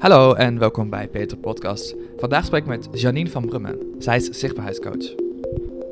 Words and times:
Hallo 0.00 0.34
en 0.34 0.58
welkom 0.58 0.90
bij 0.90 1.08
Peter 1.08 1.36
Podcast. 1.36 1.94
Vandaag 2.16 2.44
spreek 2.44 2.62
ik 2.62 2.68
met 2.68 2.88
Janine 2.92 3.30
van 3.30 3.46
Brummen. 3.46 3.78
Zij 3.98 4.16
is 4.16 4.24
zichtbaarheidscoach. 4.24 5.14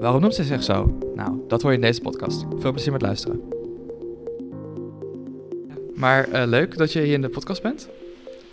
Waarom 0.01 0.21
noemt 0.21 0.35
ze 0.35 0.45
zich 0.45 0.63
zo? 0.63 0.99
Nou, 1.15 1.41
dat 1.49 1.63
hoor 1.63 1.71
je 1.71 1.77
in 1.77 1.83
deze 1.83 2.01
podcast. 2.01 2.45
Veel 2.59 2.73
plezier 2.73 2.93
met 2.93 3.03
luisteren. 3.03 3.49
Maar 5.95 6.29
uh, 6.29 6.43
leuk 6.47 6.77
dat 6.77 6.93
je 6.93 7.01
hier 7.01 7.13
in 7.13 7.21
de 7.21 7.29
podcast 7.29 7.63
bent. 7.63 7.89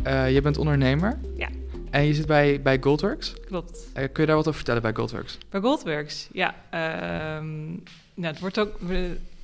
Uh, 0.08 0.34
je 0.34 0.42
bent 0.42 0.58
ondernemer. 0.58 1.20
Ja. 1.36 1.50
En 1.90 2.04
je 2.04 2.14
zit 2.14 2.26
bij, 2.28 2.62
bij 2.62 2.78
Goldworks. 2.82 3.34
Klopt. 3.46 3.88
Uh, 3.88 3.94
kun 3.94 4.24
je 4.24 4.26
daar 4.26 4.36
wat 4.36 4.48
over 4.48 4.54
vertellen 4.54 4.82
bij 4.82 4.94
Goldworks? 4.94 5.38
Bij 5.50 5.62
Goldworks, 5.62 6.30
ja. 6.32 6.56
Ehm, 6.70 7.68
nou, 8.14 8.34
het 8.34 8.40
wordt 8.40 8.60
ook, 8.60 8.80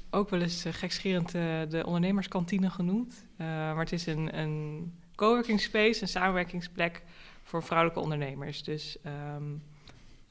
ook 0.10 0.30
wel 0.30 0.42
eens 0.42 0.66
gekscherend 0.72 1.32
de 1.32 1.84
ondernemerskantine 1.86 2.70
genoemd. 2.70 3.14
maar 3.38 3.80
het 3.80 3.92
is 3.92 4.06
een, 4.06 4.40
een 4.40 4.92
coworking 5.22 5.62
space, 5.62 6.02
een 6.02 6.08
samenwerkingsplek 6.08 7.02
voor 7.44 7.64
vrouwelijke 7.64 8.02
ondernemers. 8.02 8.64
Dus 8.64 8.98
um, 9.36 9.64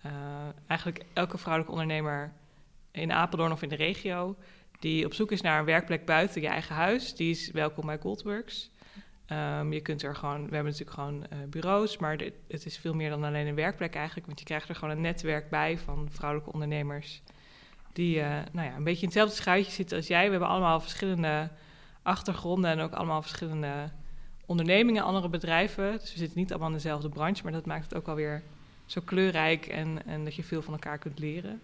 uh, 0.06 0.12
eigenlijk 0.66 1.04
elke 1.12 1.38
vrouwelijke 1.38 1.72
ondernemer 1.72 2.32
in 2.90 3.12
Apeldoorn 3.12 3.52
of 3.52 3.62
in 3.62 3.68
de 3.68 3.74
regio 3.74 4.36
die 4.78 5.04
op 5.04 5.14
zoek 5.14 5.32
is 5.32 5.40
naar 5.40 5.58
een 5.58 5.64
werkplek 5.64 6.04
buiten 6.04 6.40
je 6.40 6.48
eigen 6.48 6.74
huis, 6.74 7.14
die 7.14 7.30
is 7.30 7.50
welkom 7.50 7.86
bij 7.86 7.98
Goldworks. 7.98 8.70
Um, 9.32 9.72
je 9.72 9.80
kunt 9.80 10.02
er 10.02 10.16
gewoon, 10.16 10.48
we 10.48 10.54
hebben 10.54 10.72
natuurlijk 10.72 10.90
gewoon 10.90 11.26
uh, 11.32 11.48
bureaus, 11.48 11.98
maar 11.98 12.18
het 12.48 12.66
is 12.66 12.78
veel 12.78 12.94
meer 12.94 13.10
dan 13.10 13.24
alleen 13.24 13.46
een 13.46 13.54
werkplek 13.54 13.94
eigenlijk, 13.94 14.26
want 14.26 14.38
je 14.38 14.44
krijgt 14.44 14.68
er 14.68 14.74
gewoon 14.74 14.94
een 14.94 15.00
netwerk 15.00 15.50
bij 15.50 15.78
van 15.78 16.08
vrouwelijke 16.10 16.52
ondernemers 16.52 17.22
die 17.92 18.16
uh, 18.16 18.28
nou 18.52 18.68
ja, 18.68 18.76
een 18.76 18.84
beetje 18.84 19.00
in 19.00 19.08
hetzelfde 19.08 19.34
schuitje 19.34 19.72
zitten 19.72 19.96
als 19.96 20.06
jij. 20.06 20.24
We 20.24 20.30
hebben 20.30 20.48
allemaal 20.48 20.80
verschillende 20.80 21.50
achtergronden 22.02 22.70
en 22.70 22.80
ook 22.80 22.92
allemaal 22.92 23.22
verschillende 23.22 23.90
ondernemingen, 24.50 25.02
andere 25.02 25.28
bedrijven. 25.28 25.92
Dus 25.92 26.12
we 26.12 26.18
zitten 26.18 26.38
niet 26.38 26.50
allemaal 26.50 26.68
in 26.68 26.74
dezelfde 26.74 27.08
branche, 27.08 27.42
maar 27.42 27.52
dat 27.52 27.66
maakt 27.66 27.84
het 27.84 27.94
ook 27.94 28.08
alweer 28.08 28.42
zo 28.86 29.00
kleurrijk 29.04 29.66
en, 29.66 30.06
en 30.06 30.24
dat 30.24 30.34
je 30.34 30.44
veel 30.44 30.62
van 30.62 30.72
elkaar 30.72 30.98
kunt 30.98 31.18
leren. 31.18 31.60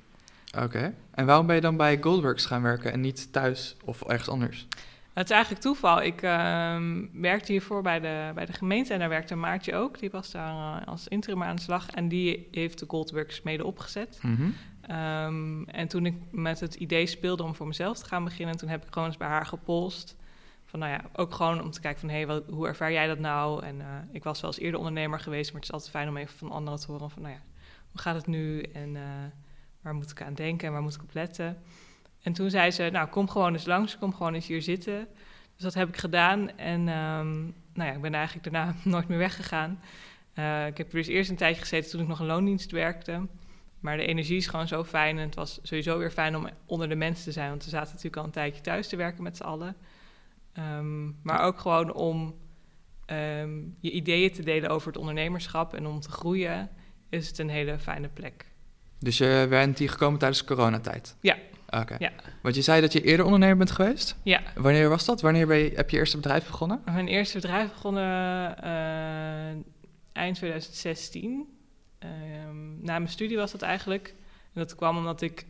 Oké. 0.59 0.95
En 1.11 1.27
waarom 1.27 1.47
ben 1.47 1.55
je 1.55 1.61
dan 1.61 1.77
bij 1.77 1.99
Goldworks 2.01 2.47
gaan 2.47 2.63
werken 2.63 2.93
en 2.93 3.01
niet 3.01 3.33
thuis 3.33 3.77
of 3.85 4.03
ergens 4.03 4.29
anders? 4.29 4.67
Het 5.13 5.25
is 5.25 5.31
eigenlijk 5.31 5.63
toeval. 5.63 6.03
Ik 6.03 6.23
uh, 6.23 6.77
werkte 7.13 7.53
hiervoor 7.53 7.83
bij 7.83 8.01
de, 8.01 8.31
bij 8.35 8.47
de 8.47 8.53
gemeente 8.53 8.93
en 8.93 8.99
daar 8.99 9.09
werkte 9.09 9.35
Maartje 9.35 9.75
ook. 9.75 9.99
Die 9.99 10.11
was 10.11 10.31
daar 10.31 10.81
uh, 10.81 10.87
als 10.87 11.09
interim 11.09 11.43
aan 11.43 11.57
de 11.57 11.63
slag 11.63 11.91
en 11.91 12.09
die 12.09 12.49
heeft 12.51 12.79
de 12.79 12.85
Goldworks 12.89 13.43
mede 13.43 13.65
opgezet. 13.65 14.19
Mm 14.23 14.37
-hmm. 14.37 14.55
um, 14.97 15.69
en 15.69 15.89
toen 15.89 16.07
ik 16.07 16.15
met 16.31 16.61
het 16.61 16.75
idee 16.75 17.07
speelde 17.07 17.43
om 17.43 17.55
voor 17.55 17.67
mezelf 17.67 17.99
te 17.99 18.05
gaan 18.05 18.25
beginnen, 18.25 18.57
toen 18.57 18.69
heb 18.69 18.83
ik 18.87 18.93
gewoon 18.93 19.09
eens 19.09 19.17
bij 19.17 19.29
haar 19.29 19.47
gepolst 19.47 20.17
nou 20.79 20.93
ja, 20.93 21.05
ook 21.13 21.35
gewoon 21.35 21.63
om 21.63 21.71
te 21.71 21.81
kijken 21.81 22.01
van 22.01 22.09
hé, 22.09 22.25
hey, 22.25 22.43
hoe 22.49 22.67
ervaar 22.67 22.93
jij 22.93 23.07
dat 23.07 23.19
nou? 23.19 23.65
En 23.65 23.79
uh, 23.79 23.87
ik 24.13 24.25
was 24.25 24.41
wel 24.41 24.51
eens 24.51 24.61
eerder 24.61 24.79
ondernemer 24.79 25.21
geweest, 25.21 25.53
maar 25.53 25.61
het 25.61 25.69
is 25.69 25.75
altijd 25.75 25.91
fijn 25.91 26.09
om 26.09 26.17
even 26.17 26.39
van 26.39 26.51
anderen 26.51 26.81
te 26.81 26.87
horen 26.87 27.11
van 27.11 27.23
nou 27.23 27.35
ja, 27.35 27.41
hoe 27.91 28.01
gaat 28.01 28.15
het 28.15 28.27
nu 28.27 28.61
en 28.61 28.95
uh, 28.95 29.03
waar 29.81 29.95
moet 29.95 30.11
ik 30.11 30.23
aan 30.23 30.35
denken 30.35 30.67
en 30.67 30.73
waar 30.73 30.83
moet 30.83 30.95
ik 30.95 31.03
op 31.03 31.15
letten? 31.15 31.63
En 32.23 32.33
toen 32.33 32.51
zei 32.51 32.71
ze, 32.71 32.89
nou 32.93 33.09
kom 33.09 33.29
gewoon 33.29 33.53
eens 33.53 33.67
langs, 33.67 33.99
kom 33.99 34.15
gewoon 34.15 34.35
eens 34.35 34.47
hier 34.47 34.63
zitten. 34.63 35.09
Dus 35.55 35.65
dat 35.65 35.75
heb 35.75 35.89
ik 35.89 35.97
gedaan 35.97 36.57
en 36.57 36.89
um, 36.89 37.55
nou 37.73 37.89
ja, 37.89 37.93
ik 37.93 38.01
ben 38.01 38.15
eigenlijk 38.15 38.53
daarna 38.53 38.75
nooit 38.85 39.09
meer 39.09 39.19
weggegaan. 39.19 39.81
Uh, 40.35 40.67
ik 40.67 40.77
heb 40.77 40.89
er 40.89 40.97
dus 40.97 41.07
eerst 41.07 41.31
een 41.31 41.37
tijdje 41.37 41.61
gezeten 41.61 41.91
toen 41.91 42.01
ik 42.01 42.09
nog 42.09 42.21
een 42.21 42.27
loondienst 42.27 42.71
werkte. 42.71 43.27
Maar 43.81 43.97
de 43.97 44.07
energie 44.07 44.37
is 44.37 44.47
gewoon 44.47 44.69
zo 44.69 44.85
fijn 44.85 45.19
en 45.19 45.25
het 45.25 45.35
was 45.35 45.59
sowieso 45.63 45.99
weer 45.99 46.11
fijn 46.11 46.37
om 46.37 46.49
onder 46.67 46.89
de 46.89 46.95
mensen 46.95 47.25
te 47.25 47.33
zijn. 47.33 47.49
Want 47.49 47.65
we 47.65 47.71
zaten 47.71 47.89
natuurlijk 47.89 48.17
al 48.17 48.25
een 48.25 48.31
tijdje 48.31 48.61
thuis 48.61 48.89
te 48.89 48.97
werken 48.97 49.23
met 49.23 49.37
z'n 49.37 49.43
allen. 49.43 49.77
Um, 50.59 51.19
maar 51.23 51.41
ook 51.41 51.59
gewoon 51.59 51.93
om 51.93 52.35
um, 53.07 53.77
je 53.81 53.91
ideeën 53.91 54.33
te 54.33 54.43
delen 54.43 54.71
over 54.71 54.89
het 54.89 54.97
ondernemerschap 54.97 55.75
en 55.75 55.87
om 55.87 56.01
te 56.01 56.11
groeien, 56.11 56.71
is 57.09 57.29
het 57.29 57.39
een 57.39 57.49
hele 57.49 57.79
fijne 57.79 58.09
plek. 58.09 58.47
Dus 58.99 59.19
je 59.19 59.47
bent 59.49 59.79
hier 59.79 59.91
gekomen 59.91 60.19
tijdens 60.19 60.41
de 60.41 60.47
coronatijd? 60.47 61.17
Ja. 61.21 61.37
Oké. 61.67 61.77
Okay. 61.77 61.97
Ja. 62.01 62.13
Want 62.43 62.55
je 62.55 62.63
zei 62.63 62.81
dat 62.81 62.93
je 62.93 63.03
eerder 63.03 63.25
ondernemer 63.25 63.57
bent 63.57 63.71
geweest? 63.71 64.17
Ja. 64.23 64.43
Wanneer 64.55 64.89
was 64.89 65.05
dat? 65.05 65.21
Wanneer 65.21 65.47
ben 65.47 65.57
je, 65.57 65.73
heb 65.75 65.91
je 65.91 65.97
eerste 65.97 66.17
bedrijf 66.17 66.47
begonnen? 66.47 66.83
Mijn 66.85 67.09
eerste 67.09 67.41
bedrijf 67.41 67.73
begonnen 67.73 68.57
uh, 68.65 69.63
eind 70.13 70.37
2016. 70.37 71.47
Um, 71.99 72.79
na 72.83 72.99
mijn 72.99 73.09
studie 73.09 73.37
was 73.37 73.53
dat 73.53 73.63
eigenlijk. 73.63 74.15
En 74.53 74.61
dat 74.61 74.75
kwam 74.75 74.97
omdat 74.97 75.21
ik 75.21 75.47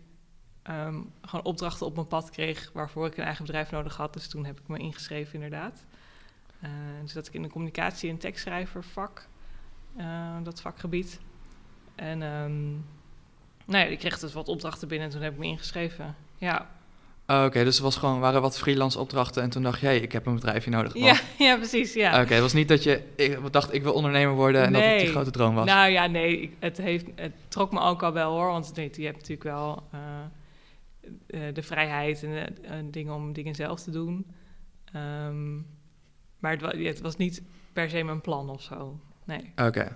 um, 0.70 1.12
gewoon 1.22 1.44
opdrachten 1.44 1.86
op 1.86 1.94
mijn 1.94 2.06
pad 2.06 2.30
kreeg 2.30 2.70
waarvoor 2.72 3.06
ik 3.06 3.16
een 3.16 3.24
eigen 3.24 3.44
bedrijf 3.44 3.70
nodig 3.70 3.96
had. 3.96 4.12
Dus 4.12 4.28
toen 4.28 4.44
heb 4.44 4.60
ik 4.60 4.68
me 4.68 4.78
ingeschreven 4.78 5.34
inderdaad. 5.34 5.84
Uh, 6.64 6.70
dus 7.02 7.12
dat 7.12 7.26
ik 7.26 7.34
in 7.34 7.42
de 7.42 7.48
communicatie- 7.48 8.10
en 8.10 8.18
tekstschrijvervak, 8.18 9.28
uh, 9.98 10.36
dat 10.42 10.60
vakgebied. 10.60 11.20
En 11.94 12.22
um, 12.22 12.84
nou 13.64 13.84
ja, 13.84 13.90
ik 13.90 13.98
kreeg 13.98 14.18
dus 14.18 14.32
wat 14.32 14.48
opdrachten 14.48 14.88
binnen 14.88 15.06
en 15.06 15.12
toen 15.12 15.22
heb 15.22 15.32
ik 15.32 15.38
me 15.38 15.46
ingeschreven. 15.46 16.16
Ja. 16.38 16.68
Oh, 17.26 17.36
Oké, 17.36 17.44
okay, 17.44 17.64
dus 17.64 17.76
er 17.76 17.82
was 17.82 17.96
gewoon, 17.96 18.20
waren 18.20 18.40
wat 18.40 18.58
freelance 18.58 18.98
opdrachten 18.98 19.42
en 19.42 19.50
toen 19.50 19.62
dacht 19.62 19.80
je, 19.80 19.86
hey, 19.86 19.98
ik 19.98 20.12
heb 20.12 20.26
een 20.26 20.34
bedrijfje 20.34 20.70
nodig. 20.70 20.94
Ja, 20.94 21.16
ja, 21.46 21.56
precies, 21.56 21.94
ja. 21.94 22.12
Oké, 22.12 22.20
okay, 22.20 22.32
het 22.32 22.42
was 22.42 22.52
niet 22.52 22.68
dat 22.68 22.82
je 22.82 23.02
ik 23.16 23.52
dacht, 23.52 23.74
ik 23.74 23.82
wil 23.82 23.92
ondernemer 23.92 24.34
worden 24.34 24.62
en 24.64 24.72
nee. 24.72 24.82
dat 24.82 24.90
het 24.90 25.00
die 25.00 25.10
grote 25.10 25.30
droom 25.30 25.54
was. 25.54 25.66
Nou 25.66 25.90
ja, 25.90 26.06
nee, 26.06 26.40
ik, 26.40 26.52
het, 26.58 26.76
heeft, 26.76 27.06
het 27.14 27.32
trok 27.48 27.72
me 27.72 27.80
ook 27.80 28.02
al 28.02 28.12
wel 28.12 28.32
hoor, 28.32 28.46
want 28.46 28.72
nee, 28.74 28.90
je 28.92 29.04
hebt 29.04 29.16
natuurlijk 29.16 29.42
wel... 29.42 29.82
Uh, 31.26 31.54
de 31.54 31.62
vrijheid 31.62 32.22
en 32.22 32.30
uh, 32.30 32.72
dingen 32.90 33.14
om 33.14 33.32
dingen 33.32 33.54
zelf 33.54 33.82
te 33.82 33.90
doen. 33.90 34.26
Um, 34.96 35.66
maar 36.38 36.50
het, 36.50 36.60
wa 36.60 36.76
het, 36.76 37.00
was 37.00 37.16
niet 37.16 37.42
per 37.72 37.90
se 37.90 38.02
mijn 38.02 38.20
plan 38.20 38.50
of 38.50 38.62
zo. 38.62 39.00
Nee. 39.24 39.52
Oké. 39.52 39.66
Okay. 39.66 39.88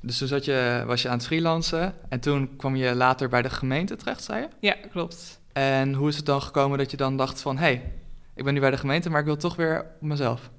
Dus 0.00 0.18
toen 0.18 0.28
zat 0.28 0.44
je, 0.44 0.82
was 0.86 1.02
je 1.02 1.08
aan 1.08 1.16
het 1.16 1.26
freelancen 1.26 1.94
en 2.08 2.20
toen 2.20 2.56
kwam 2.56 2.76
je 2.76 2.94
later 2.94 3.28
bij 3.28 3.42
de 3.42 3.50
gemeente 3.50 3.96
terecht, 3.96 4.22
zei 4.22 4.40
je? 4.40 4.48
Ja, 4.60 4.76
klopt. 4.90 5.40
En 5.52 5.94
hoe 5.94 6.08
is 6.08 6.16
het 6.16 6.26
dan 6.26 6.42
gekomen 6.42 6.78
dat 6.78 6.90
je 6.90 6.96
dan 6.96 7.16
dacht 7.16 7.40
van... 7.40 7.56
hé, 7.56 7.62
hey, 7.62 7.92
ik 8.34 8.44
ben 8.44 8.54
nu 8.54 8.60
bij 8.60 8.70
de 8.70 8.76
gemeente, 8.76 9.10
maar 9.10 9.20
ik 9.20 9.26
wil 9.26 9.36
toch 9.36 9.56
weer 9.56 9.80
op 10.00 10.08
mezelf? 10.08 10.50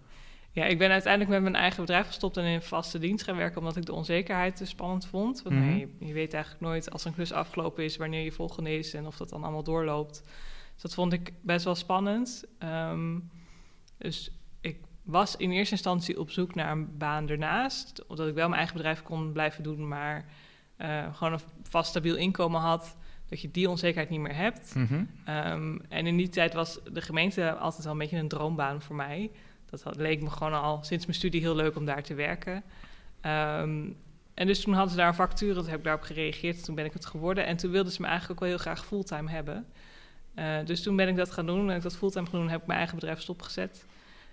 Ja, 0.53 0.65
ik 0.65 0.77
ben 0.77 0.91
uiteindelijk 0.91 1.31
met 1.31 1.41
mijn 1.41 1.55
eigen 1.55 1.79
bedrijf 1.81 2.07
gestopt 2.07 2.37
en 2.37 2.43
in 2.43 2.61
vaste 2.61 2.99
dienst 2.99 3.23
gaan 3.23 3.35
werken... 3.35 3.59
omdat 3.59 3.75
ik 3.75 3.85
de 3.85 3.93
onzekerheid 3.93 4.55
te 4.55 4.65
spannend 4.65 5.05
vond. 5.05 5.41
Want 5.41 5.55
mm 5.55 5.61
-hmm. 5.61 5.69
nee, 5.69 5.79
je, 5.99 6.05
je, 6.07 6.13
weet 6.13 6.33
eigenlijk 6.33 6.63
nooit 6.63 6.91
als 6.91 7.05
een 7.05 7.13
klus 7.13 7.31
afgelopen 7.31 7.83
is... 7.83 7.97
wanneer 7.97 8.23
je 8.23 8.31
volgende 8.31 8.77
is 8.77 8.93
en 8.93 9.05
of 9.05 9.17
dat 9.17 9.29
dan 9.29 9.43
allemaal 9.43 9.63
doorloopt. 9.63 10.23
Dus 10.73 10.81
dat 10.81 10.93
vond 10.93 11.13
ik 11.13 11.33
best 11.41 11.65
wel 11.65 11.75
spannend. 11.75 12.43
Um, 12.63 13.29
dus 13.97 14.31
ik 14.61 14.77
was 15.03 15.35
in 15.35 15.51
eerste 15.51 15.73
instantie 15.73 16.19
op 16.19 16.31
zoek 16.31 16.55
naar 16.55 16.71
een 16.71 16.97
baan 16.97 17.29
ernaast... 17.29 18.05
omdat 18.07 18.27
ik 18.27 18.33
wel 18.33 18.47
mijn 18.47 18.57
eigen 18.57 18.77
bedrijf 18.77 19.01
kon 19.01 19.31
blijven 19.31 19.63
doen... 19.63 19.87
maar 19.87 20.25
uh, 20.77 21.15
gewoon 21.15 21.33
een 21.33 21.39
vast 21.63 21.89
stabiel 21.89 22.15
inkomen 22.15 22.61
had... 22.61 22.97
dat 23.29 23.41
je 23.41 23.51
die 23.51 23.69
onzekerheid 23.69 24.09
niet 24.09 24.19
meer 24.19 24.35
hebt. 24.35 24.75
Mm 24.75 24.85
-hmm. 24.85 25.09
um, 25.35 25.81
en 25.89 26.07
in 26.07 26.17
die 26.17 26.29
tijd 26.29 26.53
was 26.53 26.79
de 26.91 27.01
gemeente 27.01 27.53
altijd 27.55 27.83
wel 27.83 27.93
een 27.93 27.99
beetje 27.99 28.17
een 28.17 28.27
droombaan 28.27 28.81
voor 28.81 28.95
mij... 28.95 29.31
Dat 29.81 29.95
leek 29.95 30.21
me 30.21 30.29
gewoon 30.29 30.53
al 30.53 30.83
sinds 30.83 31.05
mijn 31.05 31.17
studie 31.17 31.41
heel 31.41 31.55
leuk 31.55 31.75
om 31.75 31.85
daar 31.85 32.03
te 32.03 32.13
werken. 32.13 32.55
Um, 33.21 33.97
en 34.33 34.47
dus 34.47 34.61
toen 34.61 34.73
hadden 34.73 34.91
ze 34.91 34.97
daar 34.97 35.07
een 35.07 35.13
vacature, 35.13 35.53
toen 35.53 35.67
heb 35.67 35.77
ik 35.77 35.83
daarop 35.83 36.03
gereageerd. 36.03 36.63
Toen 36.63 36.75
ben 36.75 36.85
ik 36.85 36.93
het 36.93 37.05
geworden. 37.05 37.45
En 37.45 37.57
toen 37.57 37.71
wilden 37.71 37.91
ze 37.91 38.01
me 38.01 38.07
eigenlijk 38.07 38.41
ook 38.41 38.47
wel 38.47 38.57
heel 38.57 38.65
graag 38.65 38.85
fulltime 38.85 39.29
hebben. 39.29 39.67
Uh, 40.35 40.65
dus 40.65 40.83
toen 40.83 40.95
ben 40.95 41.07
ik 41.07 41.15
dat 41.15 41.31
gaan 41.31 41.45
doen. 41.45 41.69
En 41.69 41.75
ik 41.75 41.81
dat 41.81 41.97
fulltime 41.97 42.25
gedaan, 42.25 42.49
heb 42.49 42.61
ik 42.61 42.67
mijn 42.67 42.77
eigen 42.77 42.97
bedrijf 42.99 43.21
stopgezet. 43.21 43.85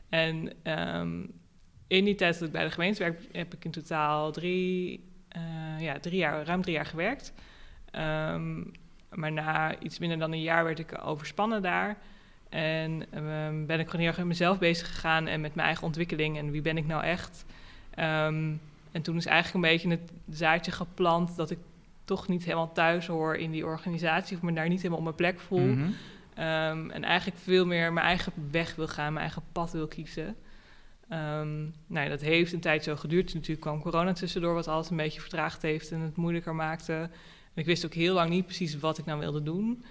En 0.09 0.53
um, 0.65 1.33
in 1.87 2.05
die 2.05 2.15
tijd 2.15 2.39
dat 2.39 2.49
ik 2.49 2.53
bij 2.53 2.65
de 2.65 2.71
gemeente 2.71 2.99
werk, 2.99 3.29
heb 3.33 3.55
ik 3.55 3.65
in 3.65 3.71
totaal 3.71 4.33
drie, 4.33 5.05
uh, 5.37 5.81
ja, 5.81 5.99
drie 5.99 6.19
jaar, 6.19 6.45
ruim 6.45 6.63
drie 6.63 6.75
jaar 6.75 6.87
gewerkt. 6.87 7.33
Um, 7.93 8.73
maar 9.11 9.33
na 9.33 9.79
iets 9.79 9.99
minder 9.99 10.19
dan 10.19 10.33
een 10.33 10.43
jaar 10.43 10.65
werd 10.65 10.79
ik 10.79 11.01
overspannen 11.05 11.63
daar. 11.63 11.99
En 12.51 13.07
um, 13.25 13.67
ben 13.67 13.81
ik 13.81 13.87
gewoon 13.87 14.01
heel 14.01 14.09
erg 14.09 14.17
met 14.17 14.27
mezelf 14.27 14.59
bezig 14.59 14.87
gegaan 14.87 15.27
en 15.27 15.41
met 15.41 15.55
mijn 15.55 15.67
eigen 15.67 15.87
ontwikkeling 15.87 16.39
en 16.39 16.51
wie 16.51 16.63
ben 16.63 16.77
ik 16.77 16.87
nou 16.87 17.03
echt. 17.05 17.45
Um, 17.91 18.61
en 18.93 19.03
toen 19.03 19.17
is 19.17 19.27
eigenlijk 19.27 19.55
een 19.55 19.71
beetje 19.71 19.89
het 19.89 20.37
zaadje 20.37 20.73
geplant 20.73 21.37
dat 21.37 21.51
ik 21.51 21.59
toch 22.05 22.29
niet 22.29 22.45
helemaal 22.45 22.73
thuis 22.73 23.07
hoor 23.07 23.37
in 23.37 23.51
die 23.51 23.67
organisatie 23.67 24.37
of 24.37 24.43
me 24.43 24.53
daar 24.53 24.69
niet 24.69 24.79
helemaal 24.79 24.99
op 24.99 25.05
mijn 25.05 25.17
plek 25.17 25.41
voel. 25.41 25.67
Mm 25.67 25.75
-hmm. 25.75 25.95
um, 26.45 26.91
en 26.91 27.05
eigenlijk 27.05 27.41
veel 27.41 27.67
meer 27.67 27.93
mijn 27.93 28.07
eigen 28.07 28.33
weg 28.51 28.75
wil 28.75 28.89
gaan, 28.89 29.13
mijn 29.13 29.25
eigen 29.25 29.43
pad 29.53 29.73
wil 29.73 29.87
kiezen. 29.87 30.37
nou 31.09 31.73
ja, 31.87 32.09
dat 32.09 32.21
heeft 32.21 32.53
een 32.53 32.61
tijd 32.61 32.85
zo 32.85 32.97
geduurd. 32.97 33.35
Natuurlijk 33.35 33.61
kwam 33.61 33.81
corona 33.81 34.13
tussendoor, 34.13 34.55
wat 34.55 34.69
alles 34.69 34.91
een 34.91 34.97
beetje 34.97 35.21
vertraagd 35.21 35.63
heeft 35.63 35.91
en 35.91 36.01
het 36.01 36.17
moeilijker 36.17 36.55
maakte. 36.55 36.93
En 37.55 37.63
ik 37.63 37.67
wist 37.67 37.85
ook 37.85 37.95
heel 37.95 38.15
lang 38.15 38.31
niet 38.31 38.45
precies 38.45 38.79
wat 38.79 38.99
ik 38.99 39.05
nou 39.05 39.19
wilde 39.19 39.43
doen. 39.43 39.85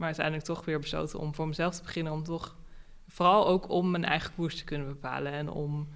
Maar 0.00 0.08
uiteindelijk 0.08 0.46
toch 0.46 0.64
weer 0.64 0.80
besloten 0.80 1.18
om 1.18 1.34
voor 1.34 1.48
mezelf 1.48 1.74
te 1.74 1.82
beginnen. 1.82 2.12
Om 2.12 2.22
toch 2.22 2.56
vooral 3.08 3.46
ook 3.46 3.68
om 3.68 3.90
mijn 3.90 4.04
eigen 4.04 4.34
koers 4.34 4.56
te 4.56 4.64
kunnen 4.64 4.86
bepalen. 4.86 5.32
En 5.32 5.48
om 5.48 5.88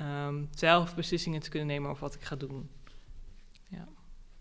um, 0.00 0.48
zelf 0.50 0.94
beslissingen 0.94 1.40
te 1.40 1.50
kunnen 1.50 1.68
nemen 1.68 1.90
over 1.90 2.02
wat 2.02 2.14
ik 2.14 2.22
ga 2.22 2.36
doen. 2.36 2.70
Ja. 3.68 3.88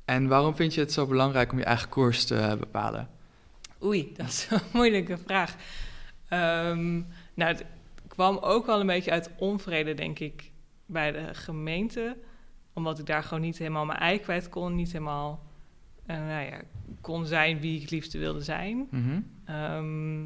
En 0.06 0.28
waarom 0.28 0.56
vind 0.56 0.74
je 0.74 0.80
het 0.80 0.92
zo 0.92 1.06
belangrijk 1.06 1.52
om 1.52 1.58
je 1.58 1.64
eigen 1.64 1.90
koers 1.90 2.26
te 2.26 2.56
bepalen? 2.60 3.10
Oei, 3.84 4.12
dat 4.18 4.28
is 4.28 4.48
een 4.50 4.62
moeilijke 4.74 5.18
vraag. 5.18 5.56
Um, 6.30 7.08
nou, 7.34 7.52
het 7.52 7.66
kwam 8.08 8.38
ook 8.38 8.66
wel 8.66 8.80
een 8.80 8.88
beetje 8.88 9.12
uit 9.12 9.30
onvrede, 9.38 9.94
denk 9.94 10.20
ik. 10.20 10.52
bij 10.86 11.12
de 11.12 11.34
gemeente, 11.34 12.18
omdat 12.74 13.00
ik 13.00 13.06
daar 13.06 13.24
gewoon 13.24 13.44
niet 13.44 13.58
helemaal 13.58 13.86
mijn 13.86 14.00
ei 14.00 14.20
kwijt 14.20 14.50
kon, 14.50 14.76
niet 14.76 14.92
helemaal 14.92 15.47
nou 16.07 16.45
ja, 16.45 16.62
kon 17.01 17.25
zijn 17.25 17.59
wie 17.59 17.75
ik 17.75 17.81
het 17.81 17.92
liefste 17.92 18.18
wilde 18.18 18.42
zijn. 18.42 18.88
Mhm. 18.92 19.19
Ehm, 19.45 20.24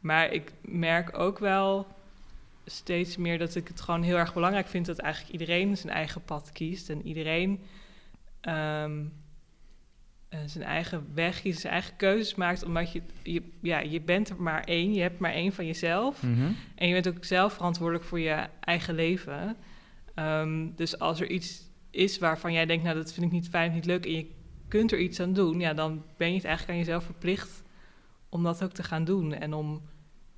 maar 0.00 0.32
ik 0.32 0.52
merk 0.62 1.18
ook 1.18 1.38
wel 1.38 1.86
steeds 2.64 3.16
meer 3.16 3.38
dat 3.38 3.54
ik 3.54 3.68
het 3.68 3.80
gewoon 3.80 4.02
heel 4.02 4.16
erg 4.16 4.34
belangrijk 4.34 4.66
vind 4.68 4.86
dat 4.86 4.98
eigenlijk 4.98 5.32
iedereen 5.32 5.76
zijn 5.76 5.92
eigen 5.92 6.22
pad 6.22 6.52
kiest 6.52 6.90
en 6.90 7.06
iedereen 7.06 7.60
ehm, 8.40 9.04
eh, 10.28 10.38
zijn 10.46 10.64
eigen 10.64 11.06
weg 11.14 11.40
kiest, 11.40 11.60
zijn 11.60 11.72
eigen 11.72 11.96
keuzes 11.96 12.34
maakt, 12.34 12.64
omdat 12.64 12.92
je, 12.92 13.02
je, 13.22 13.42
ja, 13.60 13.78
je 13.78 14.00
bent 14.00 14.28
er 14.28 14.42
maar 14.42 14.64
één, 14.64 14.92
je 14.94 15.00
hebt 15.00 15.18
maar 15.18 15.32
één 15.32 15.52
van 15.52 15.66
jezelf 15.66 16.22
Mhm. 16.22 16.50
en 16.74 16.88
je 16.88 16.92
bent 16.92 17.08
ook 17.16 17.24
zelf 17.24 17.52
verantwoordelijk 17.52 18.04
voor 18.06 18.20
je 18.20 18.46
eigen 18.60 18.94
leven. 18.94 19.56
Ehm, 20.14 20.66
dus 20.74 20.98
als 20.98 21.20
er 21.20 21.30
iets 21.30 21.66
is 21.90 22.18
waarvan 22.18 22.52
jij 22.52 22.66
denkt, 22.66 22.84
nou 22.84 22.96
dat 22.96 23.12
vind 23.12 23.26
ik 23.26 23.32
niet 23.32 23.48
fijn, 23.48 23.72
niet 23.72 23.84
leuk 23.86 24.06
en 24.06 24.12
je 24.12 24.30
kunt 24.68 24.92
er 24.92 24.98
iets 24.98 25.20
aan 25.20 25.32
doen, 25.32 25.60
ja, 25.60 25.74
dan 25.74 26.02
ben 26.16 26.28
je 26.28 26.34
het 26.34 26.44
eigenlijk 26.44 26.78
aan 26.78 26.84
jezelf 26.84 27.04
verplicht 27.04 27.62
om 28.28 28.42
dat 28.42 28.64
ook 28.64 28.72
te 28.72 28.82
gaan 28.82 29.04
doen 29.04 29.32
en 29.32 29.54
om 29.54 29.82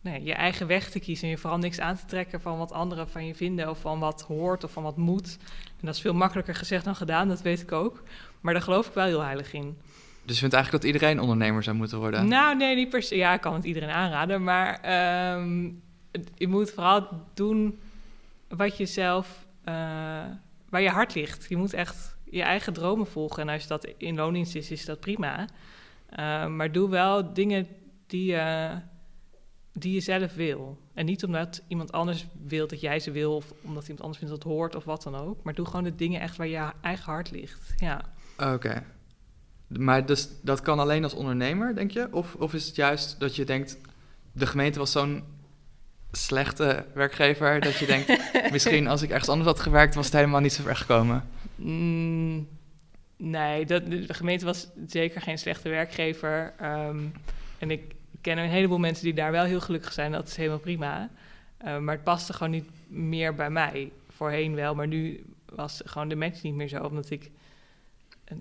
nou 0.00 0.20
je 0.22 0.34
eigen 0.34 0.66
weg 0.66 0.90
te 0.90 1.00
kiezen 1.00 1.24
en 1.24 1.30
je 1.30 1.38
vooral 1.38 1.58
niks 1.58 1.80
aan 1.80 1.96
te 1.96 2.04
trekken 2.04 2.40
van 2.40 2.58
wat 2.58 2.72
anderen 2.72 3.08
van 3.08 3.26
je 3.26 3.34
vinden 3.34 3.70
of 3.70 3.80
van 3.80 3.98
wat 3.98 4.22
hoort 4.22 4.64
of 4.64 4.72
van 4.72 4.82
wat 4.82 4.96
moet. 4.96 5.38
En 5.80 5.86
dat 5.86 5.94
is 5.94 6.00
veel 6.00 6.14
makkelijker 6.14 6.54
gezegd 6.54 6.84
dan 6.84 6.96
gedaan, 6.96 7.28
dat 7.28 7.42
weet 7.42 7.60
ik 7.60 7.72
ook. 7.72 8.02
Maar 8.40 8.52
daar 8.52 8.62
geloof 8.62 8.88
ik 8.88 8.94
wel 8.94 9.06
heel 9.06 9.22
heilig 9.22 9.52
in. 9.52 9.78
Dus 10.24 10.34
je 10.34 10.40
vindt 10.40 10.54
eigenlijk 10.54 10.84
dat 10.84 10.94
iedereen 10.94 11.20
ondernemer 11.20 11.62
zou 11.62 11.76
moeten 11.76 11.98
worden? 11.98 12.28
Nou, 12.28 12.56
nee, 12.56 12.76
niet 12.76 12.88
per 12.88 13.02
se. 13.02 13.16
Ja, 13.16 13.34
ik 13.34 13.40
kan 13.40 13.54
het 13.54 13.64
iedereen 13.64 13.90
aanraden. 13.90 14.42
Maar 14.42 14.80
ehm, 14.80 15.70
je 16.34 16.48
moet 16.48 16.70
vooral 16.70 17.08
doen 17.34 17.78
wat 18.48 18.76
je 18.76 18.86
zelf, 18.86 19.46
eh, 19.64 19.74
waar 20.68 20.80
je 20.80 20.88
hart 20.88 21.14
ligt. 21.14 21.46
Je 21.48 21.56
moet 21.56 21.72
echt 21.72 22.16
je 22.30 22.42
eigen 22.42 22.72
dromen 22.72 23.06
volgen. 23.06 23.42
En 23.42 23.48
als 23.48 23.66
dat 23.66 23.84
in 23.96 24.14
loondienst 24.14 24.54
is, 24.54 24.70
is 24.70 24.84
dat 24.84 25.00
prima. 25.00 25.48
Eh, 26.06 26.46
maar 26.46 26.72
doe 26.72 26.88
wel 26.88 27.32
dingen 27.32 27.68
die, 28.06 28.36
eh, 28.36 28.76
die 29.72 29.94
je 29.94 30.00
zelf 30.00 30.34
wil. 30.34 30.78
En 30.94 31.04
niet 31.04 31.24
omdat 31.24 31.62
iemand 31.68 31.92
anders 31.92 32.26
wil 32.46 32.66
dat 32.66 32.80
jij 32.80 33.00
ze 33.00 33.10
wil... 33.10 33.34
of 33.34 33.52
omdat 33.62 33.82
iemand 33.82 34.00
anders 34.00 34.18
vindt 34.18 34.34
dat 34.34 34.42
het 34.44 34.52
hoort 34.52 34.74
of 34.74 34.84
wat 34.84 35.02
dan 35.02 35.14
ook. 35.14 35.42
Maar 35.42 35.54
doe 35.54 35.66
gewoon 35.66 35.84
de 35.84 35.94
dingen 35.94 36.20
echt 36.20 36.36
waar 36.36 36.46
je 36.46 36.70
eigen 36.80 37.12
hart 37.12 37.30
ligt. 37.30 37.74
Ja. 37.76 38.00
Oké. 38.38 38.82
Maar 39.66 40.06
dus 40.06 40.28
dat 40.42 40.60
kan 40.60 40.78
alleen 40.78 41.04
als 41.04 41.14
ondernemer, 41.14 41.74
denk 41.74 41.90
je? 41.90 42.08
Of, 42.10 42.34
of 42.34 42.54
is 42.54 42.66
het 42.66 42.76
juist 42.76 43.20
dat 43.20 43.36
je 43.36 43.44
denkt, 43.44 43.78
de 44.32 44.46
gemeente 44.46 44.78
was 44.78 44.92
zo'n 44.92 45.22
slechte 46.12 46.86
werkgever, 46.94 47.60
dat 47.60 47.78
je 47.78 47.86
denkt, 47.86 48.18
misschien 48.52 48.88
als 48.88 49.02
ik 49.02 49.10
ergens 49.10 49.28
anders 49.28 49.48
had 49.48 49.60
gewerkt, 49.60 49.94
was 49.94 50.04
het 50.04 50.14
helemaal 50.14 50.40
niet 50.40 50.52
zo 50.52 50.62
ver 50.62 50.76
gekomen? 50.76 51.28
Mm, 51.62 52.48
nee, 53.16 53.66
de 53.66 54.14
gemeente 54.14 54.44
was 54.44 54.68
zeker 54.86 55.20
geen 55.20 55.38
slechte 55.38 55.68
werkgever. 55.68 56.54
Ehm, 56.58 57.04
en 57.58 57.70
ik 57.70 57.94
ken 58.20 58.38
een 58.38 58.48
heleboel 58.48 58.78
mensen 58.78 59.04
die 59.04 59.14
daar 59.14 59.32
wel 59.32 59.44
heel 59.44 59.60
gelukkig 59.60 59.92
zijn. 59.92 60.12
Dat 60.12 60.28
is 60.28 60.36
helemaal 60.36 60.58
prima. 60.58 61.10
Eh, 61.56 61.78
maar 61.78 61.94
het 61.94 62.04
paste 62.04 62.32
gewoon 62.32 62.50
niet 62.50 62.68
meer 62.88 63.34
bij 63.34 63.50
mij. 63.50 63.92
Voorheen 64.08 64.54
wel, 64.54 64.74
maar 64.74 64.86
nu 64.86 65.24
was 65.44 65.82
gewoon 65.84 66.08
de 66.08 66.16
match 66.16 66.42
niet 66.42 66.54
meer 66.54 66.68
zo. 66.68 66.84
Omdat 66.84 67.10
ik... 67.10 67.30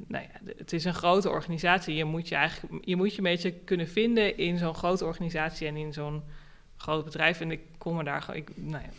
Nou 0.08 0.24
ja, 0.24 0.52
het 0.58 0.74
is 0.74 0.86
een 0.86 0.94
grote 0.94 1.30
organisatie. 1.30 1.96
Je 1.96 2.06
moet 2.06 2.28
je 2.28 2.36
eigenlijk 2.36 2.86
je, 2.86 2.96
moet 2.96 3.12
je 3.12 3.18
een 3.18 3.24
beetje 3.24 3.52
kunnen 3.52 3.88
vinden 3.88 4.38
in 4.38 4.58
zo'n 4.58 4.76
grote 4.76 5.06
organisatie 5.06 5.68
en 5.68 5.76
in 5.76 5.94
zo'n 5.94 6.24
groot 6.78 7.06
bedrijf. 7.06 7.42
En 7.42 7.52
ik 7.52 7.62
kon 7.78 7.96
me 7.96 8.04
daar 8.04 8.22
gewoon... 8.22 8.40
Ik, 8.40 8.50
nou 8.56 8.84
ja, 8.84 8.90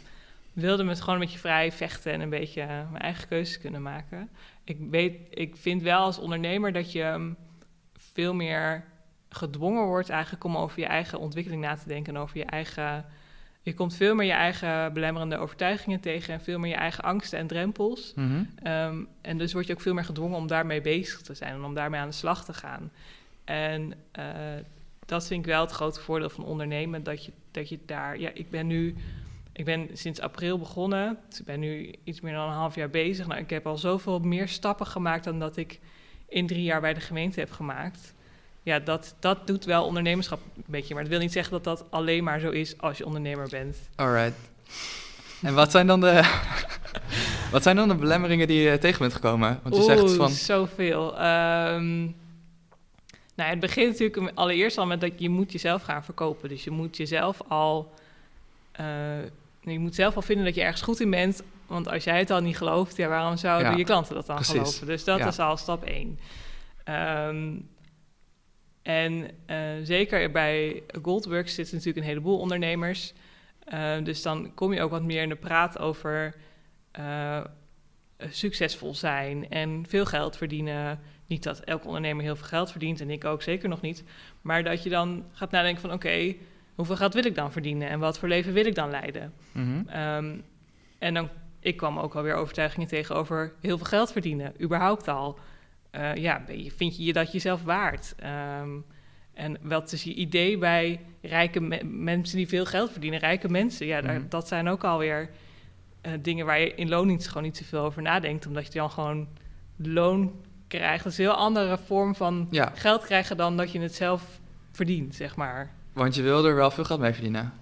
wilde 0.53 0.85
me 0.85 0.97
gewoon 0.97 1.15
een 1.15 1.21
beetje 1.21 1.39
vrij 1.39 1.73
vechten 1.73 2.13
en 2.13 2.21
een 2.21 2.31
beetje 2.31 2.61
eh, 2.61 2.69
mijn 2.69 3.03
eigen 3.03 3.29
keuzes 3.29 3.59
kunnen 3.59 3.83
maken. 3.83 4.29
Ik, 4.65 4.79
weet, 4.91 5.15
ik 5.31 5.57
vind 5.57 5.83
wel 5.83 6.01
als 6.01 6.19
ondernemer 6.19 6.73
dat 6.73 6.93
je 6.93 7.15
mm, 7.19 7.37
veel 7.97 8.35
meer 8.35 8.85
gedwongen 9.29 9.85
wordt 9.85 10.09
eigenlijk 10.09 10.45
om 10.45 10.57
over 10.57 10.81
je 10.81 10.87
eigen 10.87 11.19
ontwikkeling 11.19 11.63
na 11.63 11.75
te 11.75 11.89
denken 11.89 12.15
en 12.15 12.21
over 12.21 12.39
je 12.39 12.45
eigen... 12.45 13.05
Je 13.63 13.75
komt 13.75 13.97
veel 13.97 14.15
meer 14.15 14.27
je 14.27 14.33
eigen 14.33 14.93
belemmerende 14.93 15.37
overtuigingen 15.37 16.01
tegen 16.01 16.35
en 16.35 16.41
veel 16.41 16.59
meer 16.59 16.71
je 16.71 16.77
eigen 16.77 17.05
angsten 17.05 17.39
en 17.39 17.47
drempels. 17.47 18.13
Mhm. 18.15 18.45
Ehm, 18.63 19.05
en 19.21 19.39
dus 19.39 19.53
word 19.53 19.67
je 19.67 19.73
ook 19.73 19.81
veel 19.81 19.95
meer 19.95 20.05
gedwongen 20.05 20.37
om 20.37 20.47
daarmee 20.47 20.81
bezig 20.81 21.21
te 21.21 21.35
zijn 21.35 21.53
en 21.53 21.65
om 21.65 21.75
daarmee 21.75 22.01
aan 22.01 22.09
de 22.09 22.15
slag 22.15 22.45
te 22.45 22.53
gaan. 22.53 22.91
En 23.45 23.95
eh, 24.13 24.25
dat 25.07 25.27
vind 25.27 25.41
ik 25.41 25.47
wel 25.47 25.61
het 25.61 25.71
grote 25.71 26.01
voordeel 26.01 26.31
van 26.31 26.45
ondernemen, 26.45 27.03
dat 27.03 27.25
je, 27.25 27.33
dat 27.51 27.69
je 27.69 27.79
daar... 27.87 28.19
Ja, 28.19 28.31
ik 28.35 28.51
ben 28.51 28.67
nu... 28.67 28.97
Ik 29.61 29.67
ben 29.67 29.89
sinds 29.93 30.21
april 30.21 30.59
begonnen, 30.59 31.19
dus 31.29 31.41
ik 31.41 31.45
ben 31.45 31.61
nu 31.61 31.95
iets 32.05 32.21
meer 32.21 32.33
dan 32.35 32.49
een 32.49 32.55
half 32.55 32.75
jaar 32.75 32.91
bezig. 32.91 33.27
Nou, 33.27 33.41
ik 33.41 33.51
heb 33.51 33.67
al 33.67 33.77
zoveel 33.77 34.19
meer 34.19 34.49
stappen 34.49 34.87
gemaakt 34.87 35.25
dan 35.25 35.39
dat 35.39 35.57
ik 35.57 35.81
in 36.29 36.47
drie 36.47 36.63
jaar 36.63 36.81
bij 36.81 36.95
de 36.95 37.01
gemeente 37.01 37.41
heb 37.41 37.51
gemaakt. 37.51 38.15
Ja, 38.63 38.79
dat, 38.79 39.15
dat 39.19 39.47
doet 39.47 39.65
wel 39.65 39.85
ondernemerschap 39.85 40.41
een 40.57 40.65
beetje. 40.67 40.95
Maar 40.95 41.03
dat 41.03 41.13
wil 41.13 41.21
niet 41.21 41.33
zeggen 41.33 41.53
dat 41.53 41.65
dat 41.65 41.85
alleen 41.91 42.25
maar 42.25 42.41
zo 42.41 42.51
is 42.51 42.79
als 42.79 42.99
je 42.99 43.07
ondernemer 43.07 43.49
bent. 43.49 43.77
Alright. 43.97 44.35
En 45.43 45.55
wat 45.55 45.71
zijn 45.71 45.87
dan 45.87 46.01
de, 46.01 46.23
wat 47.53 47.63
zijn 47.63 47.77
dan 47.77 47.89
de 47.89 47.95
belemmeringen 47.95 48.47
die 48.47 48.61
je 48.61 48.79
tegen 48.79 48.99
bent 48.99 49.15
gekomen? 49.15 49.61
Want 49.63 49.77
je 49.77 49.83
zegt 49.83 50.03
Oeh, 50.03 50.17
van, 50.17 50.31
zoveel. 50.31 51.19
Ehm, 51.19 52.01
nou, 53.35 53.51
het 53.51 53.61
begint 53.61 53.99
natuurlijk 53.99 54.33
allereerst 54.35 54.79
al 54.79 54.87
met 54.87 55.01
dat 55.01 55.13
je 55.17 55.29
moet 55.29 55.53
jezelf 55.53 55.83
gaan 55.83 56.05
verkopen. 56.05 56.49
Dus 56.49 56.65
je 56.65 56.71
moet 56.71 56.97
jezelf 56.97 57.41
al... 57.49 57.93
eh, 58.73 58.87
je 59.61 59.79
moet 59.79 59.95
zelf 59.95 60.17
al 60.17 60.23
vinden 60.23 60.45
dat 60.45 60.55
je 60.55 60.63
ergens 60.63 60.83
goed 60.83 61.01
in 61.01 61.11
bent. 61.11 61.43
Want 61.67 61.89
als 61.89 62.05
jij 62.05 62.19
het 62.19 62.31
al 62.31 62.41
niet 62.41 62.57
gelooft, 62.57 62.97
ja, 62.97 63.09
waarom 63.09 63.37
zouden 63.37 63.71
Ja, 63.71 63.77
je 63.77 63.85
klanten 63.85 64.15
dat 64.15 64.27
dan 64.27 64.37
precies. 64.37 64.55
geloven? 64.55 64.87
Dus 64.87 65.05
dat 65.05 65.19
Ja. 65.19 65.27
is 65.27 65.39
al 65.39 65.57
stap 65.57 65.85
één. 65.85 66.19
Ehm, 66.85 67.53
en 68.83 69.31
eh, 69.47 69.59
zeker 69.83 70.31
bij 70.31 70.83
Goldworks 71.03 71.55
zitten 71.55 71.75
natuurlijk 71.75 72.05
een 72.05 72.11
heleboel 72.13 72.39
ondernemers. 72.39 73.13
Eh, 73.65 73.95
dus 74.03 74.23
dan 74.23 74.55
kom 74.55 74.73
je 74.73 74.83
ook 74.83 74.91
wat 74.91 75.03
meer 75.03 75.23
in 75.23 75.29
de 75.29 75.37
praat 75.37 75.79
over 75.79 76.35
eh, 76.91 77.45
succesvol 78.31 78.95
zijn 78.95 79.49
en 79.51 79.85
veel 79.89 80.05
geld 80.07 80.37
verdienen. 80.37 81.01
Niet 81.27 81.43
dat 81.43 81.61
elke 81.61 81.87
ondernemer 81.87 82.25
heel 82.25 82.37
veel 82.37 82.47
geld 82.47 82.71
verdient 82.71 83.01
en 83.01 83.11
ik 83.11 83.25
ook 83.25 83.43
zeker 83.43 83.69
nog 83.69 83.81
niet. 83.81 84.05
Maar 84.41 84.65
dat 84.65 84.83
je 84.83 84.91
dan 84.91 85.25
gaat 85.33 85.51
nadenken 85.51 85.81
van 85.81 85.93
oké, 85.93 86.35
hoeveel 86.81 86.97
geld 86.97 87.15
wil 87.15 87.25
ik 87.25 87.35
dan 87.35 87.53
verdienen 87.53 87.89
en 87.89 87.99
wat 87.99 88.19
voor 88.19 88.29
leven 88.29 88.53
wil 88.53 88.67
ik 88.67 88.75
dan 88.75 88.91
leiden? 88.91 89.33
mhm, 89.53 89.89
Ehm, 89.89 90.35
en 90.99 91.15
dan, 91.15 91.29
ik 91.61 91.77
kwam 91.77 91.99
ook 91.99 92.15
alweer 92.15 92.35
overtuigingen 92.35 92.89
tegen 92.89 93.17
over 93.17 93.53
heel 93.61 93.77
veel 93.77 93.87
geld 93.87 94.13
verdienen, 94.13 94.53
überhaupt 94.63 95.09
al. 95.09 95.39
Eh, 95.91 96.15
ja, 96.15 96.45
vind 96.77 96.97
je 96.97 97.05
je 97.05 97.13
dat 97.13 97.33
jezelf 97.33 97.63
waard? 97.63 98.15
Ehm, 98.19 98.69
en 99.35 99.57
wat 99.63 99.93
is 99.93 100.03
je 100.05 100.15
idee 100.15 100.59
bij 100.59 101.01
rijke 101.23 101.61
me- 101.61 101.85
mensen 101.85 102.37
die 102.37 102.49
veel 102.49 102.65
geld 102.67 102.91
verdienen, 102.91 103.19
rijke 103.19 103.49
mensen? 103.49 103.87
Ja, 103.87 104.01
daar, 104.01 104.15
Mhm. 104.21 104.29
dat 104.29 104.49
zijn 104.49 104.69
ook 104.69 104.85
alweer 104.85 105.31
eh, 106.01 106.13
dingen 106.21 106.47
waar 106.47 106.61
je 106.61 106.75
in 106.75 106.89
loondienst 106.89 107.29
gewoon 107.29 107.43
niet 107.43 107.57
zoveel 107.57 107.81
over 107.85 108.03
nadenkt, 108.03 108.47
omdat 108.47 108.67
je 108.73 108.79
dan 108.79 108.91
gewoon 108.91 109.29
loon 109.77 110.33
krijgt. 110.69 111.05
Dat 111.05 111.13
is 111.13 111.19
een 111.19 111.25
heel 111.25 111.35
andere 111.35 111.79
vorm 111.79 112.15
van 112.15 112.49
ja, 112.51 112.73
geld 112.75 113.05
krijgen 113.05 113.37
dan 113.37 113.57
dat 113.57 113.73
je 113.73 113.81
het 113.81 113.95
zelf 113.95 114.41
verdient, 114.73 115.15
zeg 115.15 115.37
maar. 115.37 115.71
Want 116.01 116.15
je 116.15 116.23
wil 116.23 116.45
er 116.45 116.55
wel 116.55 116.71
veel 116.71 116.85
geld 116.85 117.01
mee 117.01 117.13
verdienen. 117.13 117.53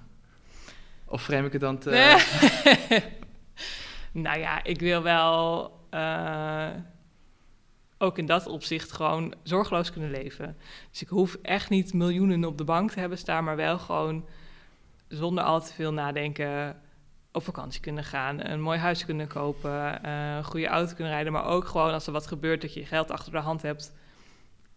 Of 1.05 1.23
vreem 1.23 1.45
ik 1.45 1.53
het 1.53 1.61
dan 1.61 1.79
te... 1.79 1.91
Nou 4.13 4.39
ja, 4.39 4.65
ik 4.65 4.81
wil 4.81 5.03
wel 5.03 5.71
eh, 5.91 6.69
ook 7.99 8.19
in 8.19 8.27
dat 8.27 8.47
opzicht 8.47 8.93
gewoon 8.93 9.35
zorgeloos 9.43 9.93
kunnen 9.93 10.11
leven. 10.11 10.57
Dus 10.91 11.03
ik 11.03 11.09
hoef 11.09 11.37
echt 11.43 11.71
niet 11.71 11.93
miljoenen 11.93 12.45
op 12.45 12.59
de 12.59 12.65
bank 12.65 12.91
te 12.91 13.01
hebben 13.01 13.19
staan, 13.19 13.45
maar 13.45 13.57
wel 13.57 13.79
gewoon 13.79 14.27
zonder 15.09 15.45
al 15.45 15.61
te 15.61 15.73
veel 15.73 15.93
nadenken 15.93 16.81
op 17.33 17.45
vakantie 17.45 17.81
kunnen 17.81 18.05
gaan, 18.05 18.45
een 18.45 18.61
mooi 18.61 18.79
huis 18.79 19.05
kunnen 19.05 19.29
kopen, 19.29 20.03
eh, 20.03 20.37
een 20.37 20.45
goede 20.45 20.67
auto 20.67 20.95
kunnen 20.95 21.13
rijden, 21.13 21.33
maar 21.33 21.47
ook 21.47 21.67
gewoon 21.67 21.93
als 21.93 22.07
er 22.07 22.13
wat 22.13 22.27
gebeurt 22.27 22.61
dat 22.61 22.75
je 22.75 22.87
geld 22.87 23.11
achter 23.11 23.33
de 23.33 23.39
hand 23.39 23.63
hebt 23.63 23.93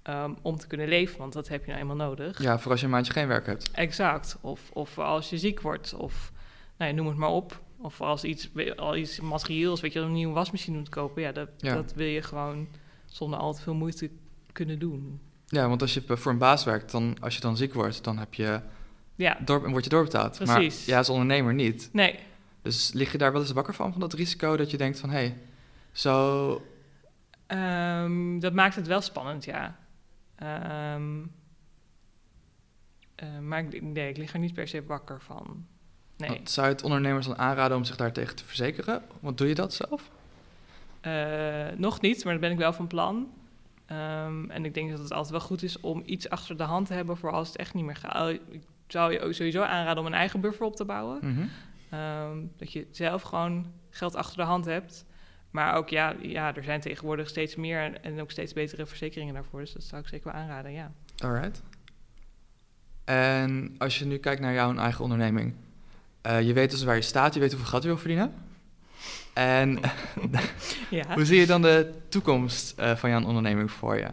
ehm, 0.01 0.31
om 0.41 0.58
te 0.58 0.67
kunnen 0.67 0.88
leven, 0.88 1.17
want 1.17 1.34
dat 1.34 1.48
heb 1.48 1.62
je 1.62 1.67
nou 1.67 1.81
eenmaal 1.81 1.96
nodig. 2.08 2.41
Ja, 2.41 2.60
voor 2.60 2.72
als 2.72 2.79
je 2.79 2.86
een 2.86 2.91
maandje 2.91 3.13
geen 3.13 3.27
werk 3.27 3.46
hebt. 3.46 3.72
Exact. 3.72 4.38
Of, 4.41 4.70
of 4.74 4.98
als 5.00 5.29
je 5.29 5.38
ziek 5.38 5.62
wordt. 5.62 5.93
Of 5.93 6.31
nou 6.77 6.89
ja, 6.91 6.98
noem 6.98 7.08
het 7.08 7.17
maar 7.17 7.29
op. 7.29 7.62
Of 7.77 8.01
als 8.01 8.24
iets, 8.24 8.50
al 8.75 8.96
iets 8.96 9.20
materieels, 9.20 9.81
weet 9.81 9.93
je, 9.93 10.00
een 10.00 10.13
nieuwe 10.13 10.34
wasmachine 10.34 10.77
moet 10.77 10.89
kopen. 10.89 11.22
Ja 11.22 11.31
dat, 11.31 11.50
Ja. 11.58 11.74
dat 11.75 11.93
wil 11.93 12.08
je 12.08 12.22
gewoon 12.22 12.67
zonder 13.05 13.39
al 13.39 13.53
te 13.53 13.62
veel 13.62 13.74
moeite 13.74 14.10
kunnen 14.51 14.79
doen. 14.79 15.20
Ja, 15.48 15.67
want 15.67 15.81
als 15.81 15.93
je 15.93 16.01
voor 16.08 16.31
een 16.31 16.38
baas 16.38 16.63
werkt, 16.63 16.91
dan, 16.91 17.17
als 17.20 17.36
je 17.36 17.41
dan 17.41 17.58
ziek 17.58 17.74
wordt, 17.74 18.03
dan 18.03 18.17
heb 18.17 18.34
je 18.34 18.62
Ja, 19.15 19.38
door, 19.46 19.70
word 19.70 19.84
je 19.84 19.89
doorbetaald. 19.89 20.36
Precies. 20.38 20.79
Maar 20.79 20.89
ja, 20.89 20.98
als 20.98 21.10
ondernemer 21.10 21.53
niet. 21.53 21.89
nee. 21.93 22.20
Dus 22.62 22.93
lig 22.93 23.12
je 23.12 23.17
daar 23.17 23.31
wel 23.31 23.41
eens 23.41 23.51
wakker 23.51 23.74
van, 23.74 23.91
van 23.91 24.01
dat 24.01 24.13
risico 24.13 24.58
dat 24.58 24.72
je 24.72 24.77
denkt 24.77 25.00
van... 25.00 25.10
hé, 25.10 25.15
hey, 25.17 25.38
zo... 25.91 26.62
Ehm, 27.48 28.39
dat 28.39 28.53
maakt 28.53 28.75
het 28.75 28.88
wel 28.88 29.01
spannend, 29.01 29.46
ja. 29.46 29.79
Ehm, 30.41 31.19
eh, 33.15 33.39
maar 33.39 33.60
ik, 33.60 33.81
nee, 33.81 34.10
ik 34.10 34.17
lig 34.17 34.33
er 34.33 34.39
niet 34.39 34.53
per 34.53 34.67
se 34.67 34.83
wakker 34.86 35.21
van. 35.21 35.65
Nee. 36.17 36.29
Wat 36.29 36.50
Zou 36.50 36.67
je 36.67 36.74
het 36.74 36.83
ondernemers 36.83 37.25
dan 37.25 37.38
aanraden 37.38 37.77
om 37.77 37.83
zich 37.83 37.95
daartegen 37.95 38.36
te 38.36 38.45
verzekeren? 38.45 39.01
Want 39.19 39.38
doe 39.38 39.48
je 39.48 39.55
dat 39.55 39.74
zelf? 39.74 40.12
Eh, 41.01 41.67
nog 41.77 42.01
niet, 42.01 42.24
maar 42.24 42.33
daar 42.33 42.41
ben 42.41 42.51
ik 42.51 42.57
wel 42.57 42.74
van 42.74 42.88
plan. 42.88 43.31
Ehm, 43.86 44.50
en 44.50 44.65
ik 44.65 44.74
denk 44.74 44.89
dat 44.89 45.00
het 45.00 45.12
altijd 45.12 45.31
wel 45.31 45.39
goed 45.39 45.63
is 45.63 45.79
om 45.79 46.01
iets 46.05 46.29
achter 46.29 46.57
de 46.57 46.63
hand 46.63 46.88
te 46.88 46.93
hebben 46.93 47.17
voor 47.17 47.31
als 47.31 47.48
het 47.48 47.57
echt 47.57 47.74
niet 47.74 47.86
meer 47.86 47.95
gaat. 47.95 48.29
Ik 48.29 48.63
zou 48.88 49.12
je 49.12 49.21
ook 49.21 49.33
sowieso 49.33 49.62
aanraden 49.62 50.00
om 50.00 50.05
een 50.05 50.13
eigen 50.13 50.41
buffer 50.41 50.65
op 50.65 50.75
te 50.75 50.86
bouwen. 50.86 51.19
Mhm. 51.21 51.48
Ehm, 51.89 52.38
dat 52.57 52.71
je 52.71 52.88
zelf 52.91 53.21
gewoon 53.21 53.71
geld 53.89 54.15
achter 54.15 54.38
de 54.38 54.43
hand 54.43 54.65
hebt. 54.65 55.05
Maar 55.51 55.75
ook 55.75 55.89
ja, 55.89 56.15
ja 56.22 56.55
er 56.55 56.63
zijn 56.63 56.81
tegenwoordig 56.81 57.29
steeds 57.29 57.55
meer 57.55 57.79
en, 57.81 58.03
en 58.03 58.22
ook 58.22 58.31
steeds 58.31 58.53
betere 58.53 58.86
verzekeringen 58.86 59.34
daarvoor. 59.34 59.60
Dus 59.60 59.74
dat 59.74 59.84
zou 59.84 60.01
ik 60.01 60.08
zeker 60.08 60.31
wel 60.31 60.41
aanraden, 60.41 60.72
ja. 60.72 60.91
Alright. 61.17 61.62
En 63.05 63.75
als 63.77 64.00
je 64.00 64.05
nu 64.05 64.17
kijkt 64.17 64.41
naar 64.41 64.53
jouw 64.53 64.75
eigen 64.75 65.03
onderneming, 65.03 65.53
eh, 66.22 66.41
je 66.41 66.53
weet 66.53 66.72
dus 66.72 66.84
waar 66.84 66.96
je 66.96 67.01
staat, 67.01 67.34
je 67.34 67.39
weet 67.39 67.51
hoeveel 67.51 67.70
geld 67.70 67.81
je 67.84 67.88
wil 67.89 67.98
verdienen. 67.98 68.34
En 69.34 69.79
ja. 70.89 71.13
hoe 71.13 71.25
zie 71.25 71.39
je 71.39 71.46
dan 71.46 71.62
de 71.62 71.93
toekomst 72.10 72.79
eh, 72.79 72.96
van 72.96 73.10
jouw 73.10 73.24
onderneming 73.24 73.72
voor 73.72 73.98
je? 73.98 74.08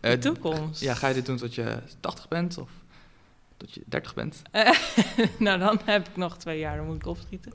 De 0.00 0.08
Eh, 0.08 0.12
toekomst. 0.18 0.80
Ja, 0.80 0.94
ga 0.94 1.08
je 1.08 1.14
dit 1.14 1.26
doen 1.26 1.36
tot 1.36 1.54
je 1.54 1.78
80 2.00 2.28
bent 2.28 2.58
of 2.58 2.70
tot 3.56 3.74
je 3.74 3.82
30 3.86 4.14
bent? 4.14 4.42
Nou, 5.38 5.58
dan 5.58 5.80
heb 5.84 6.08
ik 6.08 6.16
nog 6.16 6.36
twee 6.38 6.58
jaar, 6.58 6.76
dan 6.76 6.86
moet 6.86 6.96
ik 6.96 7.06
opschieten. 7.06 7.52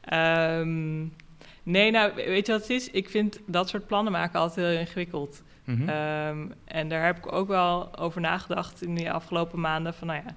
Ehm, 0.00 1.04
nee, 1.66 1.90
nou, 1.90 2.14
weet 2.14 2.46
je 2.46 2.52
wat 2.52 2.60
het 2.60 2.70
is? 2.70 2.90
Ik 2.90 3.08
vind 3.08 3.38
dat 3.46 3.68
soort 3.68 3.86
plannen 3.86 4.12
maken 4.12 4.40
altijd 4.40 4.66
heel 4.68 4.78
ingewikkeld. 4.78 5.42
Mhm. 5.64 5.88
Ehm, 5.88 6.46
en 6.64 6.88
daar 6.88 7.04
heb 7.04 7.16
ik 7.16 7.32
ook 7.32 7.48
wel 7.48 7.96
over 7.98 8.20
nagedacht 8.20 8.82
in 8.82 8.94
de 8.94 9.10
afgelopen 9.12 9.60
maanden. 9.60 9.94
Van, 9.94 10.06
nou 10.06 10.22
ja, 10.26 10.34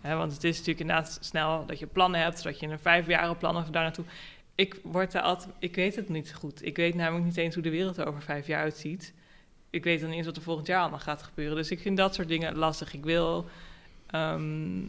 hè, 0.00 0.16
want 0.16 0.32
het 0.32 0.44
is 0.44 0.50
natuurlijk 0.58 0.80
inderdaad 0.80 1.18
snel 1.20 1.66
dat 1.66 1.78
je 1.78 1.86
plannen 1.86 2.20
hebt, 2.20 2.42
dat 2.42 2.60
je 2.60 2.66
een 2.66 2.78
vijfjaren 2.78 3.36
plan 3.36 3.56
of 3.56 3.64
daar 3.70 3.82
naartoe. 3.82 4.04
Ik, 4.54 4.80
word 4.82 5.12
daar 5.12 5.22
altijd, 5.22 5.50
ik 5.58 5.74
weet 5.74 5.96
het 5.96 6.08
niet 6.08 6.28
zo 6.28 6.34
goed. 6.38 6.64
Ik 6.66 6.76
weet 6.76 6.94
namelijk 6.94 7.24
niet 7.24 7.36
eens 7.36 7.54
hoe 7.54 7.62
de 7.62 7.70
wereld 7.70 7.96
er 7.96 8.06
over 8.06 8.22
vijf 8.22 8.46
jaar 8.46 8.62
uitziet. 8.62 9.14
Ik 9.70 9.84
weet 9.84 10.00
dan 10.00 10.08
niet 10.08 10.18
eens 10.18 10.26
wat 10.26 10.36
er 10.36 10.42
volgend 10.42 10.66
jaar 10.66 10.80
allemaal 10.80 10.98
gaat 10.98 11.22
gebeuren. 11.22 11.56
Dus 11.56 11.70
ik 11.70 11.80
vind 11.80 11.96
dat 11.96 12.14
soort 12.14 12.28
dingen 12.28 12.56
lastig. 12.56 12.94
Ik 12.94 13.04
wil 13.04 13.46
ehm, 14.06 14.86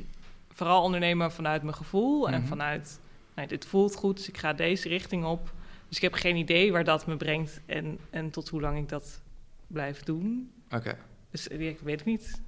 vooral 0.54 0.84
ondernemen 0.84 1.32
vanuit 1.32 1.62
mijn 1.64 1.76
gevoel 1.76 2.30
en 2.30 2.40
Mhm. 2.40 2.48
vanuit, 2.48 3.00
nou, 3.36 3.48
dit 3.48 3.66
voelt 3.66 3.96
goed, 3.96 4.18
dus 4.18 4.28
ik 4.30 4.38
ga 4.38 4.54
deze 4.54 4.88
richting 4.88 5.26
op. 5.26 5.54
Dus 5.92 6.00
ik 6.00 6.04
heb 6.12 6.14
geen 6.22 6.36
idee 6.36 6.72
waar 6.72 6.84
dat 6.84 7.08
me 7.08 7.18
brengt 7.18 7.62
en, 7.66 8.00
en 8.10 8.30
tot 8.30 8.50
hoe 8.50 8.62
lang 8.62 8.78
ik 8.78 8.90
dat 8.90 9.22
blijf 9.68 10.04
doen. 10.04 10.52
Oké. 10.76 10.98
Dus 11.32 11.48
eh, 11.48 11.70
ik 11.70 11.80
weet 11.80 12.00
het 12.00 12.06
niet. 12.08 12.42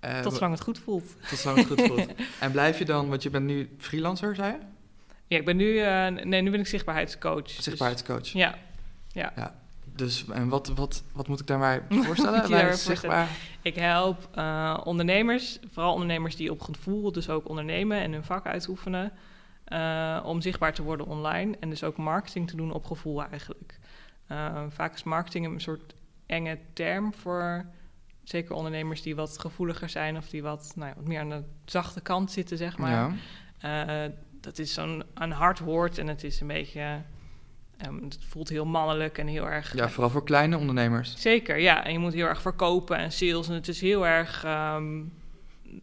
Eh, 0.00 0.20
Tot 0.20 0.32
zolang 0.34 0.52
het 0.52 0.62
goed 0.62 0.78
voelt. 0.78 1.16
tot 1.28 1.38
zolang 1.38 1.58
het 1.58 1.66
goed 1.68 1.80
voelt. 1.86 2.06
En 2.40 2.50
blijf 2.52 2.78
je 2.78 2.84
dan, 2.84 3.08
want 3.08 3.22
je 3.22 3.30
bent 3.30 3.44
nu 3.46 3.70
freelancer, 3.78 4.34
zei 4.34 4.52
je? 4.52 4.58
Ja, 5.26 5.38
ik 5.38 5.44
ben 5.44 5.56
nu, 5.56 5.78
eh, 5.78 6.06
nee, 6.08 6.42
nu 6.42 6.50
ben 6.50 6.60
ik 6.60 6.66
zichtbaarheidscoach. 6.66 7.42
Dus- 7.42 7.62
Zichtbaarheidscoach. 7.62 8.26
ja, 8.28 8.58
Dus 9.84 10.24
en 10.28 10.48
wat, 10.48 10.68
wat, 10.68 11.02
wat 11.12 11.28
moet 11.28 11.40
ik 11.40 11.46
daarbij 11.46 11.82
voorstellen? 12.04 12.50
Bij 12.50 12.72
zichtbaar? 12.72 13.28
ik 13.62 13.74
help 13.74 14.28
ondernemers, 14.84 15.58
vooral 15.72 15.92
ondernemers 15.92 16.36
die 16.36 16.50
op 16.50 16.60
gevoel 16.60 17.12
dus 17.12 17.28
ook 17.28 17.48
ondernemen 17.48 17.98
en 18.00 18.12
hun 18.12 18.24
vak 18.24 18.46
uitoefenen, 18.46 19.12
eh, 19.72 20.20
om 20.24 20.40
zichtbaar 20.40 20.74
te 20.74 20.82
worden 20.82 21.06
online 21.06 21.56
en 21.60 21.70
dus 21.70 21.84
ook 21.84 21.96
marketing 21.96 22.48
te 22.48 22.56
doen 22.56 22.72
op 22.72 22.84
gevoel 22.84 23.24
eigenlijk. 23.24 23.78
Eh, 24.26 24.62
vaak 24.68 24.94
is 24.94 25.02
marketing 25.02 25.46
een 25.46 25.60
soort 25.60 25.94
enge 26.26 26.58
term 26.72 27.14
voor 27.14 27.64
zeker 28.22 28.54
ondernemers 28.54 29.02
die 29.02 29.16
wat 29.16 29.38
gevoeliger 29.38 29.88
zijn 29.88 30.16
of 30.16 30.28
die 30.28 30.42
wat, 30.42 30.72
nou 30.76 30.88
ja, 30.88 30.94
wat 30.96 31.06
meer 31.06 31.20
aan 31.20 31.28
de 31.28 31.42
zachte 31.64 32.00
kant 32.00 32.30
zitten, 32.30 32.56
zeg 32.56 32.78
maar. 32.78 32.90
Ja. 32.90 33.12
Eh, 34.04 34.10
dat 34.40 34.58
is 34.58 34.74
zo'n 34.74 35.04
een 35.14 35.32
hard 35.32 35.58
woord 35.58 35.98
en 35.98 36.06
het 36.06 36.24
is 36.24 36.40
een 36.40 36.46
beetje. 36.46 37.00
ehm, 37.78 38.04
het 38.04 38.18
voelt 38.28 38.48
heel 38.48 38.64
mannelijk 38.66 39.18
en 39.18 39.26
heel 39.26 39.48
erg. 39.48 39.76
ja, 39.76 39.88
vooral 39.88 40.10
voor 40.10 40.24
kleine 40.24 40.58
ondernemers. 40.58 41.20
Zeker, 41.20 41.58
ja. 41.58 41.84
En 41.84 41.92
je 41.92 41.98
moet 41.98 42.12
heel 42.12 42.26
erg 42.26 42.40
verkopen 42.42 42.96
en 42.96 43.12
sales. 43.12 43.48
En 43.48 43.54
het 43.54 43.68
is 43.68 43.80
heel 43.80 44.06
erg. 44.06 44.44
ehm, 44.44 45.00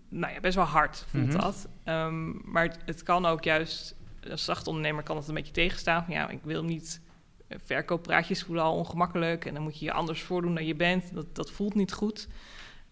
nou 0.09 0.33
ja, 0.33 0.39
best 0.39 0.55
wel 0.55 0.65
hard 0.65 1.05
voelt 1.09 1.27
Mhm. 1.27 1.37
dat. 1.39 1.67
Ehm, 1.83 2.51
maar 2.51 2.63
het, 2.63 2.77
het 2.85 3.03
kan 3.03 3.25
ook 3.25 3.43
juist. 3.43 3.95
Als 4.31 4.45
zachte 4.45 4.69
ondernemer 4.69 5.03
kan 5.03 5.17
het 5.17 5.27
een 5.27 5.33
beetje 5.33 5.53
tegenstaan. 5.53 6.05
Van 6.05 6.13
ja, 6.13 6.29
ik 6.29 6.39
wil 6.43 6.63
niet. 6.63 7.01
eh, 7.47 7.57
Verkooppraatjes 7.65 8.43
voelen 8.43 8.63
al 8.63 8.75
ongemakkelijk. 8.75 9.45
En 9.45 9.53
dan 9.53 9.63
moet 9.63 9.79
je 9.79 9.85
je 9.85 9.91
anders 9.91 10.21
voordoen 10.21 10.53
dan 10.55 10.65
je 10.65 10.75
bent. 10.75 11.13
Dat, 11.13 11.35
dat 11.35 11.51
voelt 11.51 11.75
niet 11.75 11.93
goed. 11.93 12.27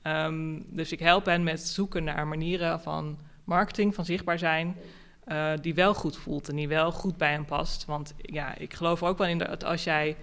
Ehm, 0.02 0.60
dus 0.68 0.92
ik 0.92 1.00
help 1.00 1.26
hen 1.26 1.44
met 1.44 1.62
zoeken 1.62 2.04
naar 2.04 2.28
manieren 2.28 2.82
van 2.82 3.20
marketing, 3.44 3.96
van 3.96 4.06
zichtbaar 4.06 4.40
zijn. 4.40 4.76
eh, 5.24 5.52
die 5.62 5.74
wel 5.74 5.94
goed 5.94 6.18
voelt 6.18 6.50
en 6.50 6.56
die 6.56 6.68
wel 6.68 6.92
goed 6.92 7.18
bij 7.18 7.32
hen 7.32 7.46
past. 7.46 7.86
Want 7.86 8.14
ja, 8.18 8.56
ik 8.58 8.74
geloof 8.74 9.02
er 9.02 9.08
ook 9.08 9.18
wel 9.18 9.28
in 9.28 9.38
dat 9.38 9.64
als 9.64 9.84
jij 9.84 10.18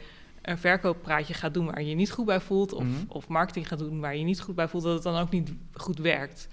een 0.45 0.59
verkooppraatje 0.59 1.35
gaat 1.35 1.55
doen 1.55 1.67
waar 1.67 1.83
je 1.83 1.89
je 1.89 1.95
niet 1.95 2.11
goed 2.11 2.27
bij 2.27 2.41
voelt, 2.41 2.73
of, 2.73 2.85
Mhm. 2.85 2.93
of 3.09 3.29
marketing 3.29 3.69
gaat 3.69 3.79
doen 3.79 4.01
waar 4.01 4.13
je 4.13 4.19
je 4.19 4.25
niet 4.25 4.41
goed 4.41 4.55
bij 4.55 4.69
voelt, 4.69 4.83
dat 4.85 4.95
het 4.95 5.03
dan 5.03 5.19
ook 5.19 5.31
niet 5.31 5.53
goed 5.73 5.99
werkt. 5.99 6.49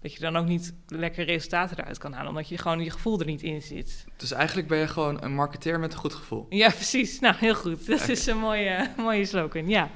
Dat 0.00 0.12
je 0.14 0.20
dan 0.20 0.36
ook 0.36 0.46
niet 0.46 0.72
lekker 0.88 1.24
resultaten 1.24 1.78
eruit 1.78 1.98
kan 1.98 2.12
halen, 2.12 2.28
omdat 2.28 2.48
je 2.48 2.58
gewoon 2.58 2.80
je 2.84 2.90
gevoel 2.90 3.20
er 3.20 3.26
niet 3.26 3.42
in 3.42 3.62
zit. 3.62 4.04
Dus 4.16 4.32
eigenlijk 4.32 4.68
ben 4.68 4.78
je 4.78 4.88
gewoon 4.88 5.22
een 5.22 5.34
marketeer 5.34 5.80
met 5.80 5.92
een 5.92 5.98
goed 5.98 6.14
gevoel. 6.14 6.46
Ja, 6.48 6.68
precies. 6.70 7.20
Nou, 7.20 7.34
heel 7.38 7.54
goed. 7.54 7.86
Dat 7.86 8.08
is 8.08 8.26
een 8.26 8.38
mooie, 8.38 8.90
mooie 8.96 9.24
slogan. 9.24 9.68
Ja. 9.68 9.90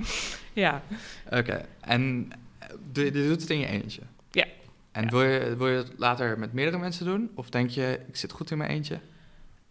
ja. 0.52 0.82
Oké, 1.30 1.64
en 1.80 2.28
eh, 2.58 2.68
doe 2.92 3.04
je, 3.04 3.12
je 3.22 3.28
doet 3.28 3.40
het 3.40 3.50
in 3.50 3.58
je 3.58 3.66
eentje? 3.66 4.02
Ja. 4.30 4.46
En 4.92 5.02
Ja. 5.04 5.10
Wil, 5.10 5.22
je, 5.22 5.56
wil 5.56 5.68
je 5.68 5.76
het 5.76 5.92
later 5.96 6.38
met 6.38 6.52
meerdere 6.52 6.78
mensen 6.78 7.04
doen? 7.04 7.30
Of 7.34 7.50
denk 7.50 7.70
je, 7.70 8.00
ik 8.08 8.16
zit 8.16 8.32
goed 8.32 8.50
in 8.50 8.58
mijn 8.58 8.70
eentje? 8.70 8.98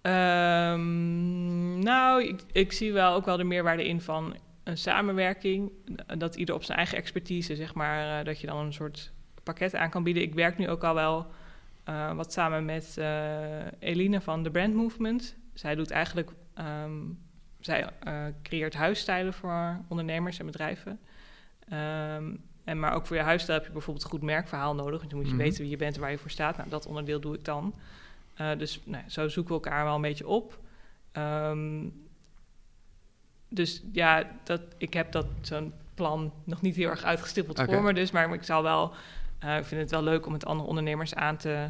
Ehm, 0.10 1.80
nou, 1.80 2.24
ik, 2.24 2.42
ik 2.52 2.72
zie 2.72 2.94
wel 2.94 3.14
ook 3.14 3.26
wel 3.26 3.38
de 3.38 3.44
meerwaarde 3.44 3.88
in 3.88 4.02
van 4.02 4.36
een 4.64 4.78
samenwerking. 4.78 5.72
Dat 6.18 6.36
ieder 6.36 6.56
op 6.56 6.64
zijn 6.64 6.78
eigen 6.78 6.98
expertise, 6.98 7.56
zeg 7.56 7.74
maar, 7.74 8.20
eh, 8.20 8.26
dat 8.26 8.42
je 8.42 8.48
dan 8.48 8.58
een 8.58 8.74
soort 8.74 9.12
pakket 9.44 9.76
aan 9.76 9.90
kan 9.90 10.04
bieden. 10.04 10.24
Ik 10.24 10.34
werk 10.34 10.58
nu 10.58 10.70
ook 10.70 10.84
al 10.84 10.94
wel 10.94 11.28
eh, 11.84 12.14
wat 12.14 12.34
samen 12.34 12.66
met 12.66 12.98
eh, 12.98 13.66
Eline 13.80 14.22
van 14.22 14.44
The 14.44 14.50
Brand 14.50 14.74
Movement. 14.74 15.36
Zij 15.54 15.76
doet 15.76 15.92
eigenlijk, 15.92 16.32
ehm, 16.54 16.98
zij 17.60 17.90
creëert 18.44 18.74
huisstijlen 18.74 19.34
voor 19.34 19.80
ondernemers 19.88 20.40
en 20.40 20.46
bedrijven. 20.46 21.00
Ehm, 21.70 22.36
en 22.64 22.80
maar 22.80 22.94
ook 22.94 23.06
voor 23.08 23.16
je 23.16 23.22
huisstijl 23.22 23.58
heb 23.58 23.68
je 23.68 23.74
bijvoorbeeld 23.74 24.06
een 24.06 24.12
goed 24.12 24.22
merkverhaal 24.22 24.76
nodig. 24.76 24.98
Want 25.00 25.10
dan 25.10 25.20
moet 25.20 25.30
je 25.30 25.34
Mhm. 25.36 25.44
weten 25.44 25.62
wie 25.62 25.70
je 25.70 25.78
bent 25.78 25.96
en 25.96 26.02
waar 26.02 26.12
je 26.12 26.18
voor 26.18 26.30
staat. 26.30 26.58
Nou, 26.58 26.70
dat 26.70 26.86
onderdeel 26.86 27.20
doe 27.20 27.36
ik 27.36 27.46
dan. 27.46 27.74
Eh, 28.40 28.58
dus 28.58 28.82
nou, 28.86 29.04
zo 29.08 29.28
zoeken 29.28 29.56
we 29.56 29.62
elkaar 29.64 29.84
wel 29.84 29.96
een 29.96 30.02
beetje 30.02 30.28
op. 30.28 30.60
Ehm, 31.12 31.88
dus 33.50 33.84
ja, 33.92 34.24
dat, 34.44 34.62
ik 34.78 34.94
heb 34.94 35.12
dat 35.12 35.26
zo'n 35.42 35.74
plan 35.94 36.34
nog 36.44 36.62
niet 36.62 36.76
heel 36.76 36.90
erg 36.90 37.04
uitgestippeld 37.04 37.62
voor 37.62 37.82
me. 37.82 37.94
Dus, 37.94 38.12
maar 38.12 38.34
ik 38.34 38.44
zou 38.44 38.64
wel, 38.64 38.94
eh, 39.40 39.58
ik 39.58 39.66
vind 39.66 39.82
het 39.82 39.92
wel 39.92 40.04
leuk 40.04 40.26
om 40.26 40.32
met 40.32 40.46
andere 40.46 40.70
ondernemers 40.70 41.16
aan 41.16 41.38
te 41.38 41.70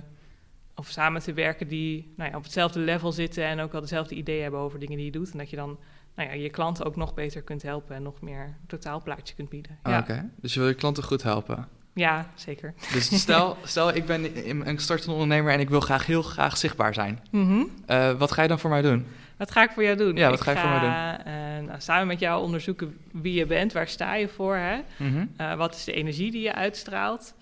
of 0.75 0.87
samen 0.87 1.21
te 1.21 1.33
werken 1.33 1.67
die 1.67 2.13
nou 2.15 2.29
ja, 2.29 2.37
op 2.37 2.43
hetzelfde 2.43 2.79
level 2.79 3.11
zitten 3.11 3.43
en 3.43 3.59
ook 3.59 3.71
wel 3.71 3.81
dezelfde 3.81 4.15
ideeën 4.15 4.41
hebben 4.41 4.59
over 4.59 4.79
dingen 4.79 4.95
die 4.95 5.05
je 5.05 5.11
doet. 5.11 5.31
En 5.31 5.37
dat 5.37 5.49
je 5.49 5.55
dan 5.55 5.79
nou 6.15 6.29
ja, 6.29 6.35
je 6.35 6.49
klanten 6.49 6.85
ook 6.85 6.95
nog 6.95 7.13
beter 7.13 7.41
kunt 7.41 7.61
helpen 7.61 7.95
en 7.95 8.03
nog 8.03 8.21
meer 8.21 8.57
totaalplaatje 8.67 9.35
kunt 9.35 9.49
bieden. 9.49 9.79
Ah, 9.81 9.91
Ja. 9.91 9.99
Oké, 9.99 10.29
dus 10.35 10.53
je 10.53 10.59
wil 10.59 10.69
je 10.69 10.75
klanten 10.75 11.03
goed 11.03 11.23
helpen. 11.23 11.67
Ja, 11.99 12.25
zeker. 12.35 12.73
Dus 12.93 13.19
stel, 13.19 13.57
stel 13.63 13.95
ik 13.95 14.05
ben 14.05 14.47
een 14.67 14.79
startende 14.79 15.13
ondernemer 15.13 15.53
en 15.53 15.59
ik 15.59 15.69
wil 15.69 15.79
graag 15.79 16.05
heel 16.05 16.21
graag 16.21 16.57
zichtbaar 16.57 16.93
zijn. 16.93 17.19
Mhm. 17.31 17.63
Eh, 17.85 18.11
wat 18.11 18.31
ga 18.31 18.41
je 18.41 18.47
dan 18.47 18.59
voor 18.59 18.69
mij 18.69 18.81
doen? 18.81 19.05
Wat 19.37 19.51
ga 19.51 19.63
ik 19.63 19.71
voor 19.71 19.83
jou 19.83 19.97
doen? 19.97 20.15
Ja, 20.15 20.29
wat 20.29 20.39
Ik 20.39 20.45
ga 20.45 20.51
je 20.51 20.57
voor 20.57 20.69
mij 20.69 20.79
ga, 20.79 21.25
eh, 21.25 21.33
nou, 21.65 21.81
samen 21.81 22.07
met 22.07 22.19
jou 22.19 22.43
onderzoeken 22.43 22.97
wie 23.11 23.33
je 23.33 23.45
bent, 23.45 23.73
waar 23.73 23.87
sta 23.87 24.15
je 24.15 24.27
voor, 24.27 24.55
hè? 24.55 24.79
Mhm. 24.97 25.25
Eh, 25.37 25.55
wat 25.55 25.75
is 25.75 25.83
de 25.83 25.93
energie 25.93 26.31
die 26.31 26.41
je 26.41 26.53
uitstraalt? 26.53 27.33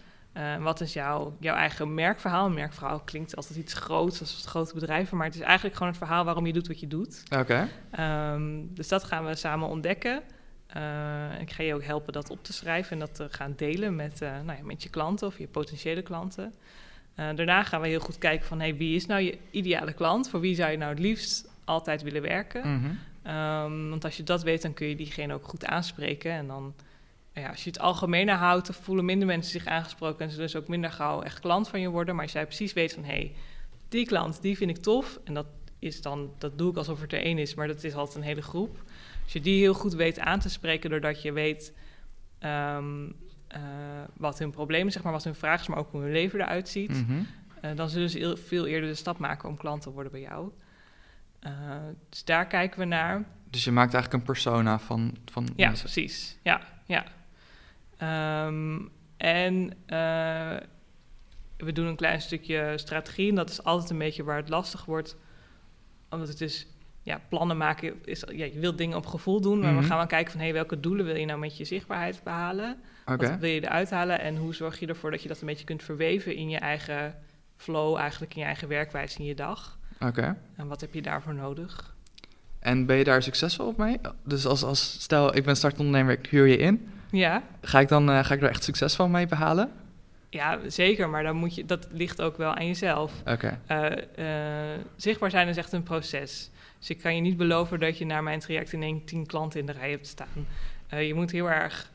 Wat 0.60 0.82
is 0.82 0.94
jouw, 0.94 1.38
jouw 1.40 1.56
eigen 1.56 1.94
merkverhaal? 1.94 2.46
Een 2.46 2.54
merkverhaal 2.54 3.00
klinkt 3.00 3.36
altijd 3.36 3.60
iets 3.60 3.74
groots, 3.74 4.20
als 4.20 4.46
grote 4.48 4.74
bedrijven, 4.74 5.18
maar 5.18 5.26
het 5.26 5.36
is 5.36 5.42
eigenlijk 5.42 5.76
gewoon 5.76 5.92
het 5.92 6.02
verhaal 6.02 6.26
waarom 6.26 6.46
je 6.46 6.54
doet 6.54 6.68
wat 6.68 6.80
je 6.80 6.88
doet. 6.88 7.24
Oké, 7.38 7.68
Ehm, 7.92 8.42
dus 8.70 8.88
dat 8.88 9.04
gaan 9.04 9.26
we 9.26 9.36
samen 9.36 9.68
ontdekken. 9.68 10.22
Eh, 10.68 11.42
ik 11.42 11.52
ga 11.52 11.64
je 11.64 11.74
ook 11.74 11.84
helpen 11.84 12.14
dat 12.14 12.30
op 12.30 12.44
te 12.44 12.54
schrijven 12.54 12.92
en 12.92 13.00
dat 13.00 13.16
te 13.16 13.28
gaan 13.30 13.54
delen 13.56 13.96
met, 13.96 14.22
eh, 14.22 14.32
nou 14.32 14.58
ja, 14.58 14.64
met 14.64 14.84
je 14.84 14.90
klanten 14.90 15.28
of 15.28 15.38
je 15.38 15.48
potentiële 15.48 16.02
klanten. 16.02 16.54
Eh, 17.16 17.36
daarna 17.36 17.64
gaan 17.64 17.82
we 17.82 17.88
heel 17.88 18.00
goed 18.00 18.18
kijken 18.18 18.48
van 18.48 18.60
hey, 18.60 18.76
wie 18.76 18.96
is 18.96 19.06
nou 19.06 19.22
je 19.22 19.38
ideale 19.52 19.94
klant? 19.94 20.30
Voor 20.30 20.40
wie 20.40 20.56
zou 20.56 20.72
je 20.72 20.78
nou 20.78 20.90
het 20.90 21.00
liefst 21.00 21.50
altijd 21.64 22.02
willen 22.02 22.22
werken? 22.22 22.74
Mhm. 22.74 22.92
Ehm, 23.24 23.90
want 23.90 24.04
als 24.04 24.18
je 24.18 24.24
dat 24.24 24.44
weet, 24.44 24.62
dan 24.62 24.74
kun 24.74 24.88
je 24.88 24.96
diegene 24.96 25.34
ook 25.34 25.48
goed 25.48 25.66
aanspreken. 25.66 26.32
En 26.32 26.48
dan, 26.48 26.74
nou 27.34 27.46
ja, 27.46 27.50
als 27.50 27.64
je 27.64 27.70
het 27.70 27.80
algemene 27.80 28.32
houdt, 28.32 28.68
dan 28.68 28.76
voelen 28.76 29.06
minder 29.06 29.28
mensen 29.28 29.52
zich 29.52 29.66
aangesproken 29.66 30.26
en 30.26 30.32
ze 30.32 30.38
dus 30.38 30.56
ook 30.56 30.68
minder 30.68 30.92
gauw 30.92 31.22
echt 31.22 31.40
klant 31.40 31.68
van 31.68 31.80
je 31.80 31.90
worden. 31.90 32.16
Maar 32.16 32.24
als 32.24 32.34
jij 32.34 32.46
precies 32.46 32.74
weet 32.74 32.94
van 32.94 33.04
hé, 33.04 33.10
hey, 33.10 33.36
die 33.90 34.06
klant, 34.06 34.42
die 34.42 34.58
vind 34.58 34.70
ik 34.70 34.78
tof. 34.78 35.20
En 35.24 35.34
dat 35.34 35.48
is 35.80 36.02
dan, 36.02 36.32
dat 36.38 36.58
doe 36.58 36.72
ik 36.72 36.78
alsof 36.78 37.02
het 37.02 37.14
er 37.14 37.22
één 37.22 37.38
is, 37.38 37.56
maar 37.56 37.68
dat 37.68 37.84
is 37.84 37.96
altijd 37.96 38.18
een 38.18 38.24
hele 38.24 38.42
groep. 38.42 38.84
Als 39.24 39.34
je 39.34 39.42
die 39.42 39.60
heel 39.60 39.74
goed 39.74 39.94
weet 39.94 40.20
aan 40.20 40.40
te 40.40 40.50
spreken, 40.50 40.90
doordat 40.90 41.22
je 41.22 41.32
weet 41.32 41.74
ehm, 42.40 43.06
eh, 43.48 43.62
wat 44.14 44.40
hun 44.40 44.52
probleem 44.52 44.88
is, 44.88 44.94
zeg 44.94 45.04
maar, 45.04 45.12
wat 45.12 45.24
hun 45.24 45.36
vraag 45.36 45.62
is, 45.62 45.68
maar 45.68 45.78
ook 45.78 45.92
hoe 45.92 46.02
hun 46.02 46.12
leven 46.12 46.40
eruit 46.42 46.70
ziet. 46.70 46.90
Mhm. 47.08 47.22
eh, 47.62 47.76
dan 47.76 47.90
zullen 47.90 48.10
ze 48.10 48.18
heel- 48.18 48.38
veel 48.38 48.66
eerder 48.68 48.90
de 48.90 48.96
stap 48.96 49.18
maken 49.18 49.50
om 49.50 49.58
klant 49.58 49.82
te 49.82 49.92
worden 49.92 50.12
bij 50.12 50.22
jou. 50.22 50.52
Eh, 51.40 51.52
dus 52.10 52.24
daar 52.24 52.48
kijken 52.48 52.80
we 52.80 52.86
naar. 52.86 53.26
Dus 53.50 53.64
je 53.64 53.72
maakt 53.72 53.94
eigenlijk 53.94 54.24
een 54.24 54.34
persona 54.34 54.80
van, 54.80 55.18
van 55.26 55.48
Ja, 55.56 55.68
mensen. 55.68 55.90
precies. 55.92 56.38
Ja, 56.44 56.62
ja. 56.86 57.06
Ehm, 57.98 58.80
en 59.18 59.74
we 61.58 61.72
doen 61.72 61.86
een 61.86 61.96
klein 61.96 62.22
stukje 62.22 62.74
strategie. 62.76 63.30
En 63.30 63.36
dat 63.36 63.50
is 63.50 63.64
altijd 63.64 63.90
een 63.90 63.98
beetje 63.98 64.24
waar 64.24 64.38
het 64.38 64.50
lastig 64.50 64.86
wordt. 64.86 65.18
Omdat 66.10 66.28
het 66.28 66.42
is, 66.42 66.68
ja, 67.08 67.22
plannen 67.30 67.58
maken 67.58 67.94
is, 68.06 68.24
ja, 68.32 68.46
je 68.46 68.60
wilt 68.60 68.78
dingen 68.78 68.98
op 68.98 69.06
gevoel 69.06 69.42
doen. 69.42 69.60
Maar 69.60 69.72
Mhm. 69.72 69.82
we 69.82 69.88
gaan 69.88 69.98
wel 69.98 70.08
kijken 70.08 70.32
van, 70.32 70.42
hé, 70.42 70.52
welke 70.52 70.80
doelen 70.80 71.06
wil 71.06 71.16
je 71.16 71.26
nou 71.26 71.40
met 71.40 71.58
je 71.58 71.66
zichtbaarheid 71.66 72.22
behalen? 72.24 72.78
Wat 73.06 73.38
wil 73.40 73.50
je 73.50 73.62
eruit 73.64 73.90
halen? 73.90 74.20
En 74.20 74.36
hoe 74.36 74.56
zorg 74.56 74.80
je 74.80 74.88
ervoor 74.88 75.12
dat 75.12 75.22
je 75.22 75.28
dat 75.28 75.40
een 75.42 75.48
beetje 75.48 75.66
kunt 75.66 75.84
verweven 75.84 76.36
in 76.36 76.50
je 76.50 76.58
eigen 76.58 77.16
flow, 77.58 77.98
eigenlijk 77.98 78.34
in 78.34 78.40
je 78.40 78.46
eigen 78.46 78.68
werkwijze 78.68 79.20
in 79.20 79.26
je 79.26 79.36
dag? 79.36 79.78
Oké. 80.00 80.38
En 80.56 80.68
wat 80.68 80.82
heb 80.82 80.94
je 80.94 81.02
daarvoor 81.02 81.34
nodig? 81.34 81.96
En 82.60 82.86
ben 82.86 82.96
je 82.98 83.04
daar 83.04 83.24
succesvol 83.24 83.68
op 83.68 83.78
mee? 83.78 83.98
Dus 84.24 84.46
als, 84.46 84.64
als 84.64 85.02
stel, 85.02 85.36
ik 85.36 85.44
ben 85.44 85.56
startondernemer, 85.56 86.14
ik 86.20 86.26
huur 86.28 86.48
je 86.48 86.58
in. 86.58 86.90
Ja, 87.12 87.44
Ga 87.62 87.80
ik 87.80 87.88
dan 87.88 88.10
eh, 88.10 88.24
ga 88.24 88.34
ik 88.34 88.42
er 88.42 88.50
echt 88.50 88.64
succesvol 88.64 89.08
mee 89.08 89.28
behalen? 89.28 89.72
ja 90.30 90.60
zeker. 90.68 91.10
Maar 91.10 91.24
dan 91.24 91.36
moet 91.36 91.56
je, 91.56 91.66
dat 91.66 91.88
ligt 91.92 92.22
ook 92.22 92.38
wel 92.38 92.54
aan 92.56 92.66
jezelf. 92.68 93.12
Oké. 93.26 93.60
Eh, 93.66 94.74
eh, 94.74 94.80
zichtbaar 94.96 95.30
zijn 95.30 95.48
is 95.48 95.58
echt 95.58 95.72
een 95.72 95.84
proces. 95.84 96.50
Dus 96.80 96.90
ik 96.90 96.98
kan 96.98 97.16
je 97.16 97.22
niet 97.22 97.38
beloven 97.38 97.80
dat 97.80 97.98
je 97.98 98.06
naar 98.06 98.24
mijn 98.24 98.40
traject 98.40 98.74
in 98.74 98.84
één 98.84 99.06
tien 99.06 99.26
klanten 99.26 99.60
in 99.60 99.66
de 99.66 99.72
rij 99.72 99.90
hebt 99.90 100.08
staan. 100.08 100.48
Eh, 100.88 101.08
je 101.08 101.14
moet 101.14 101.32
heel 101.32 101.50
erg, 101.50 101.92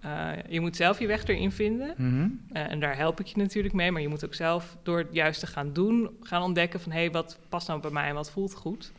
eh, 0.00 0.30
je 0.48 0.60
moet 0.60 0.76
zelf 0.76 0.98
je 0.98 1.06
weg 1.06 1.24
erin 1.26 1.52
vinden. 1.52 1.94
Mhm. 1.96 2.28
Eh, 2.52 2.70
en 2.70 2.80
daar 2.80 2.96
help 2.96 3.20
ik 3.20 3.26
je 3.26 3.36
natuurlijk 3.36 3.74
mee. 3.74 3.92
Maar 3.92 4.02
je 4.02 4.08
moet 4.08 4.24
ook 4.24 4.34
zelf 4.34 4.76
door 4.82 4.98
het 4.98 5.08
juist 5.12 5.40
te 5.40 5.46
gaan 5.46 5.72
doen, 5.72 6.10
gaan 6.20 6.42
ontdekken 6.42 6.80
van 6.80 6.92
hé, 6.92 6.98
hey, 6.98 7.10
wat 7.10 7.38
past 7.48 7.68
nou 7.68 7.80
bij 7.80 7.90
mij 7.90 8.08
en 8.08 8.14
wat 8.14 8.30
voelt 8.30 8.54
goed. 8.54 8.92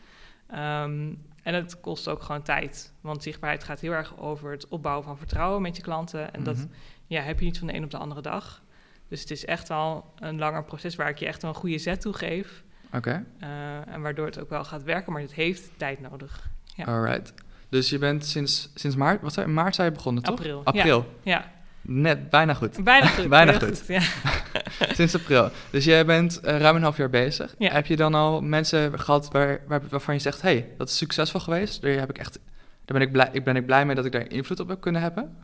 Ehm, 0.47 1.13
en 1.43 1.53
het 1.53 1.79
kost 1.79 2.07
ook 2.07 2.21
gewoon 2.21 2.41
tijd. 2.41 2.93
Want 3.01 3.23
zichtbaarheid 3.23 3.63
gaat 3.63 3.79
heel 3.79 3.91
erg 3.91 4.17
over 4.19 4.51
het 4.51 4.67
opbouwen 4.67 5.03
van 5.05 5.17
vertrouwen 5.17 5.61
met 5.61 5.75
je 5.75 5.81
klanten. 5.81 6.33
En 6.33 6.43
dat 6.43 6.57
Mhm. 6.57 6.65
ja, 7.07 7.21
heb 7.21 7.39
je 7.39 7.45
niet 7.45 7.57
van 7.57 7.67
de 7.67 7.73
een 7.73 7.83
op 7.83 7.91
de 7.91 7.97
andere 7.97 8.21
dag. 8.21 8.63
Dus 9.07 9.21
het 9.21 9.31
is 9.31 9.45
echt 9.45 9.67
wel 9.67 10.13
een 10.19 10.37
langer 10.39 10.63
proces 10.63 10.95
waar 10.95 11.09
ik 11.09 11.17
je 11.19 11.25
echt 11.25 11.41
wel 11.41 11.51
een 11.51 11.57
goede 11.57 11.77
zet 11.77 12.01
toe 12.01 12.13
geef. 12.13 12.63
Oké. 12.95 13.25
Eh, 13.39 13.93
en 13.93 14.01
waardoor 14.01 14.25
het 14.25 14.39
ook 14.39 14.49
wel 14.49 14.63
gaat 14.63 14.83
werken, 14.83 15.13
maar 15.13 15.21
het 15.21 15.33
heeft 15.33 15.69
tijd 15.77 16.01
nodig. 16.01 16.49
Ja. 16.75 16.85
Alright. 16.85 17.33
Dus 17.69 17.89
je 17.89 17.97
bent 17.97 18.25
sinds, 18.25 18.71
sinds 18.75 18.95
maart, 18.95 19.21
wat 19.21 19.33
zei, 19.33 19.47
maart 19.47 19.75
zijn 19.75 19.87
je 19.87 19.93
begonnen, 19.93 20.23
toch? 20.23 20.35
April. 20.35 20.61
April. 20.63 21.05
Ja, 21.23 21.51
Net, 21.87 22.29
bijna 22.29 22.53
goed. 22.53 22.83
bijna 22.83 23.07
goed. 23.17 23.29
Bijna 23.29 23.53
goed. 23.53 23.83
Ja. 23.87 24.01
Sinds 24.97 25.15
april. 25.15 25.49
Dus 25.69 25.85
jij 25.85 26.05
bent 26.05 26.39
eh, 26.39 26.57
ruim 26.57 26.75
een 26.75 26.81
half 26.81 26.97
jaar 26.97 27.09
bezig. 27.09 27.55
Ja. 27.57 27.71
Heb 27.71 27.85
je 27.85 27.95
dan 27.95 28.13
al 28.13 28.41
mensen 28.41 28.99
gehad 28.99 29.31
waar, 29.31 29.59
waar, 29.67 29.81
waarvan 29.89 30.13
je 30.13 30.19
zegt... 30.19 30.41
hey, 30.41 30.69
dat 30.77 30.89
is 30.89 30.97
succesvol 30.97 31.39
geweest. 31.39 31.81
Daar, 31.81 31.91
heb 31.91 32.09
ik 32.09 32.17
echt, 32.17 32.39
daar 32.85 32.97
ben, 32.97 33.01
ik 33.01 33.11
blij, 33.11 33.29
ik 33.31 33.43
ben 33.43 33.55
ik 33.55 33.65
blij 33.65 33.85
mee 33.85 33.95
dat 33.95 34.05
ik 34.05 34.11
daar 34.11 34.29
invloed 34.29 34.59
op 34.59 34.67
heb 34.67 34.81
kunnen 34.81 35.01
hebben? 35.01 35.37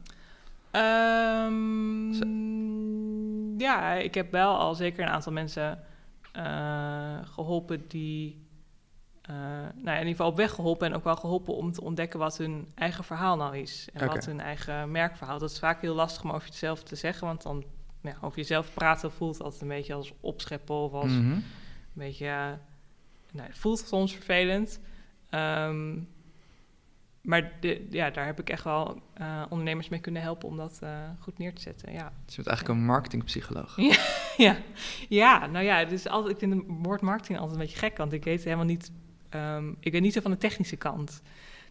Ehm, 0.72 2.14
ja, 3.58 3.94
ik 3.94 4.14
heb 4.14 4.32
wel 4.32 4.58
al 4.58 4.76
zeker 4.76 5.04
een 5.04 5.10
aantal 5.10 5.32
mensen 5.32 5.80
eh, 6.32 7.18
geholpen 7.24 7.88
die... 7.88 8.46
eh, 9.22 9.36
nou 9.36 9.84
ja, 9.84 9.92
in 9.94 9.98
ieder 9.98 10.12
geval 10.16 10.28
op 10.28 10.36
weg 10.38 10.52
geholpen 10.52 10.88
en 10.88 10.96
ook 10.96 11.04
wel 11.04 11.16
geholpen 11.16 11.56
om 11.56 11.72
te 11.72 11.82
ontdekken 11.84 12.20
wat 12.20 12.38
hun 12.38 12.68
eigen 12.76 13.04
verhaal 13.04 13.38
nou 13.38 13.58
is. 13.58 13.90
En 13.94 14.08
wat 14.08 14.26
hun 14.26 14.40
eigen 14.40 14.92
merkverhaal. 14.92 15.40
Dat 15.40 15.52
is 15.52 15.60
vaak 15.60 15.82
heel 15.82 15.96
lastig 15.96 16.24
om 16.24 16.32
over 16.32 16.48
jezelf 16.50 16.84
te 16.84 16.96
zeggen, 16.96 17.28
want 17.28 17.42
dan 17.42 17.64
ja, 18.02 18.16
over 18.22 18.38
jezelf 18.38 18.74
praten 18.74 19.12
voelt 19.12 19.42
altijd 19.42 19.62
een 19.62 19.68
beetje 19.68 19.94
als 19.94 20.14
opscheppen 20.20 20.76
of 20.76 20.94
als 20.94 21.12
Mhm. 21.12 21.32
een 21.32 21.44
beetje, 21.94 22.26
eh, 22.28 22.52
nou, 23.32 23.48
het 23.48 23.58
voelt 23.58 23.80
soms 23.80 24.14
vervelend. 24.14 24.80
Ehm, 25.30 25.98
maar 27.22 27.52
de, 27.60 27.88
ja, 27.90 28.10
daar 28.10 28.26
heb 28.26 28.40
ik 28.40 28.50
echt 28.50 28.64
wel 28.64 29.02
eh, 29.14 29.44
ondernemers 29.50 29.90
mee 29.90 30.00
kunnen 30.00 30.22
helpen 30.22 30.48
om 30.48 30.58
dat 30.58 30.80
eh, 30.82 31.10
goed 31.20 31.38
neer 31.38 31.54
te 31.54 31.62
zetten. 31.62 31.92
Ja. 31.92 32.14
Dus 32.26 32.36
je 32.36 32.42
bent 32.44 32.48
eigenlijk 32.48 32.80
een 32.80 32.86
marketingpsycholoog. 32.86 33.76
ja. 34.38 34.58
ja, 35.10 35.46
nou 35.46 35.66
ja, 35.66 35.80
is 35.80 36.08
altijd, 36.08 36.34
ik 36.34 36.40
vind 36.40 36.54
het 36.54 36.64
woord 36.68 37.02
marketing 37.02 37.40
altijd 37.40 37.58
een 37.58 37.66
beetje 37.66 37.80
gek, 37.80 37.98
want 37.98 38.14
ik 38.14 38.24
weet 38.24 38.44
helemaal 38.44 38.66
niet, 38.66 38.92
ehm, 39.30 39.70
ik 39.80 39.92
weet 39.92 40.02
niet 40.02 40.14
zo 40.14 40.22
van 40.22 40.32
de 40.32 40.38
technische 40.38 40.76
kant. 40.76 41.22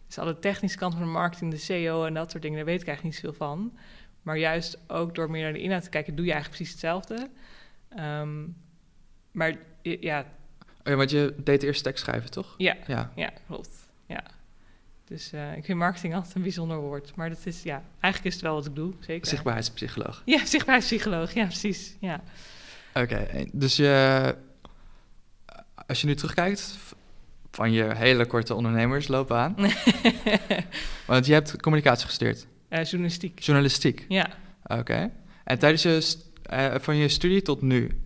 Dus 0.07 0.17
alle 0.17 0.39
technische 0.39 0.77
kant 0.77 0.93
van 0.93 1.03
de 1.03 1.09
marketing, 1.09 1.51
de 1.51 1.57
SEO 1.57 2.05
en 2.05 2.13
dat 2.13 2.31
soort 2.31 2.43
dingen, 2.43 2.57
daar 2.57 2.67
weet 2.67 2.81
ik 2.81 2.87
eigenlijk 2.87 3.15
niet 3.15 3.25
zoveel 3.25 3.47
van. 3.47 3.77
Maar 4.21 4.37
juist 4.37 4.79
ook 4.87 5.15
door 5.15 5.29
meer 5.29 5.43
naar 5.43 5.53
de 5.53 5.61
inhoud 5.61 5.83
te 5.83 5.89
kijken, 5.89 6.15
doe 6.15 6.25
je 6.25 6.31
eigenlijk 6.31 6.61
precies 6.61 6.81
hetzelfde. 6.81 7.29
Ehm, 7.89 8.47
maar 9.31 9.55
ja, 9.81 10.25
Oh 10.83 10.91
ja, 10.91 10.95
want 10.95 11.11
je 11.11 11.35
deed 11.43 11.63
eerst 11.63 11.83
tekst 11.83 12.03
schrijven, 12.03 12.31
toch? 12.31 12.55
ja, 12.57 12.77
Ja. 12.87 13.11
ja, 13.15 13.31
klopt. 13.47 13.89
Ja. 14.05 14.23
Dus 15.11 15.31
eh, 15.31 15.57
ik 15.57 15.65
vind 15.65 15.77
marketing 15.77 16.15
altijd 16.15 16.35
een 16.35 16.41
bijzonder 16.41 16.77
woord. 16.77 17.15
Maar 17.15 17.29
dat 17.29 17.39
is, 17.43 17.63
ja, 17.63 17.83
eigenlijk 17.99 18.25
is 18.25 18.33
het 18.33 18.41
wel 18.43 18.53
wat 18.53 18.65
ik 18.65 18.75
doe, 18.75 18.93
zeker. 18.99 19.27
Zichtbaarheidspsycholoog. 19.27 20.21
Ja, 20.25 20.45
zichtbaarheidspsycholoog. 20.45 21.33
Ja, 21.33 21.45
precies. 21.45 21.95
Ja. 21.99 22.21
Oké, 22.93 23.27
dus 23.51 23.75
je... 23.75 24.35
Als 25.87 26.01
je 26.01 26.07
nu 26.07 26.15
terugkijkt 26.15 26.77
van 27.51 27.71
je 27.71 27.95
hele 27.95 28.25
korte 28.25 28.55
ondernemersloopbaan... 28.55 29.55
want 31.07 31.25
je 31.25 31.33
hebt 31.33 31.61
communicatie 31.61 32.05
gestudeerd. 32.05 32.47
Eh, 32.69 32.83
journalistiek. 32.83 33.39
Journalistiek. 33.39 34.05
Ja. 34.07 34.29
Oké. 34.63 35.11
En 35.43 35.59
tijdens 35.59 35.81
je, 35.83 36.15
eh, 36.43 36.75
van 36.79 36.95
je 36.95 37.07
studie 37.07 37.41
tot 37.41 37.61
nu, 37.61 38.01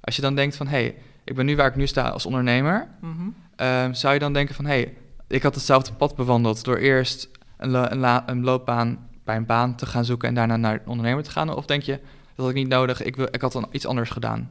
als 0.00 0.16
je 0.16 0.22
dan 0.22 0.34
denkt 0.34 0.56
van 0.56 0.66
hé, 0.66 0.78
hey, 0.78 0.96
ik 1.24 1.34
ben 1.34 1.46
nu 1.46 1.56
waar 1.56 1.68
ik 1.68 1.76
nu 1.76 1.86
sta 1.86 2.08
als 2.08 2.26
ondernemer, 2.26 2.88
Mhm. 3.00 3.28
ehm, 3.56 3.92
zou 3.92 4.14
je 4.14 4.20
dan 4.20 4.32
denken 4.32 4.54
van 4.54 4.64
hé, 4.64 4.72
hey, 4.80 4.94
ik 5.28 5.42
had 5.42 5.54
hetzelfde 5.54 5.92
pad 5.92 6.16
bewandeld 6.16 6.64
door 6.64 6.76
eerst 6.76 7.28
een, 7.56 7.70
lo- 7.70 7.86
een, 7.88 7.98
la- 7.98 8.28
een 8.28 8.44
loopbaan 8.44 9.08
bij 9.24 9.36
een 9.36 9.46
baan 9.46 9.76
te 9.76 9.86
gaan 9.86 10.04
zoeken 10.04 10.28
en 10.28 10.34
daarna 10.34 10.56
naar 10.56 10.72
een 10.74 10.86
ondernemer 10.86 11.22
te 11.22 11.30
gaan? 11.30 11.54
Of 11.54 11.66
denk 11.66 11.82
je, 11.82 11.92
dat 12.34 12.36
had 12.36 12.48
ik 12.48 12.54
niet 12.54 12.68
nodig, 12.68 13.02
ik, 13.02 13.16
wil, 13.16 13.28
ik 13.30 13.40
had 13.40 13.52
dan 13.52 13.68
iets 13.70 13.86
anders 13.86 14.10
gedaan? 14.10 14.50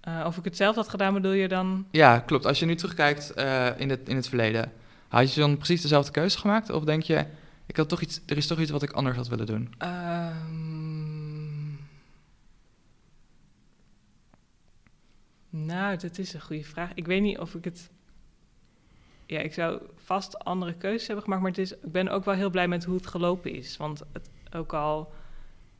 Eh, 0.00 0.24
of 0.26 0.36
ik 0.36 0.44
het 0.44 0.56
zelf 0.56 0.76
had 0.76 0.88
gedaan, 0.88 1.14
bedoel 1.14 1.32
je 1.32 1.48
dan? 1.48 1.86
Ja, 1.90 2.18
klopt. 2.18 2.46
Als 2.46 2.58
je 2.58 2.66
nu 2.66 2.74
terugkijkt 2.74 3.30
eh, 3.30 3.66
in, 3.76 3.90
het, 3.90 4.08
in 4.08 4.16
het 4.16 4.28
verleden, 4.28 4.72
had 5.08 5.34
je 5.34 5.40
dan 5.40 5.56
precies 5.56 5.82
dezelfde 5.82 6.12
keuze 6.12 6.38
gemaakt? 6.38 6.70
Of 6.70 6.84
denk 6.84 7.02
je, 7.02 7.26
ik 7.66 7.76
had 7.76 7.88
toch 7.88 8.00
iets, 8.00 8.20
er 8.26 8.36
is 8.36 8.46
toch 8.46 8.58
iets 8.60 8.70
wat 8.70 8.82
ik 8.82 8.90
anders 8.92 9.16
had 9.16 9.28
willen 9.28 9.46
doen? 9.46 9.74
Ehm, 9.78 11.70
nou, 15.50 15.96
dat 15.96 16.18
is 16.18 16.32
een 16.34 16.40
goede 16.40 16.64
vraag. 16.64 16.90
Ik 16.94 17.06
weet 17.06 17.22
niet 17.22 17.38
of 17.38 17.54
ik 17.54 17.64
het... 17.64 17.90
Ja, 19.32 19.40
ik 19.40 19.54
zou 19.54 19.80
vast 19.96 20.38
andere 20.38 20.74
keuzes 20.74 21.06
hebben 21.06 21.24
gemaakt, 21.24 21.42
maar 21.42 21.50
het 21.50 21.60
is, 21.60 21.72
ik 21.72 21.92
ben 21.92 22.08
ook 22.08 22.24
wel 22.24 22.34
heel 22.34 22.50
blij 22.50 22.68
met 22.68 22.84
hoe 22.84 22.96
het 22.96 23.06
gelopen 23.06 23.52
is. 23.52 23.76
Want 23.76 24.02
het, 24.12 24.30
ook 24.54 24.72
al 24.72 25.12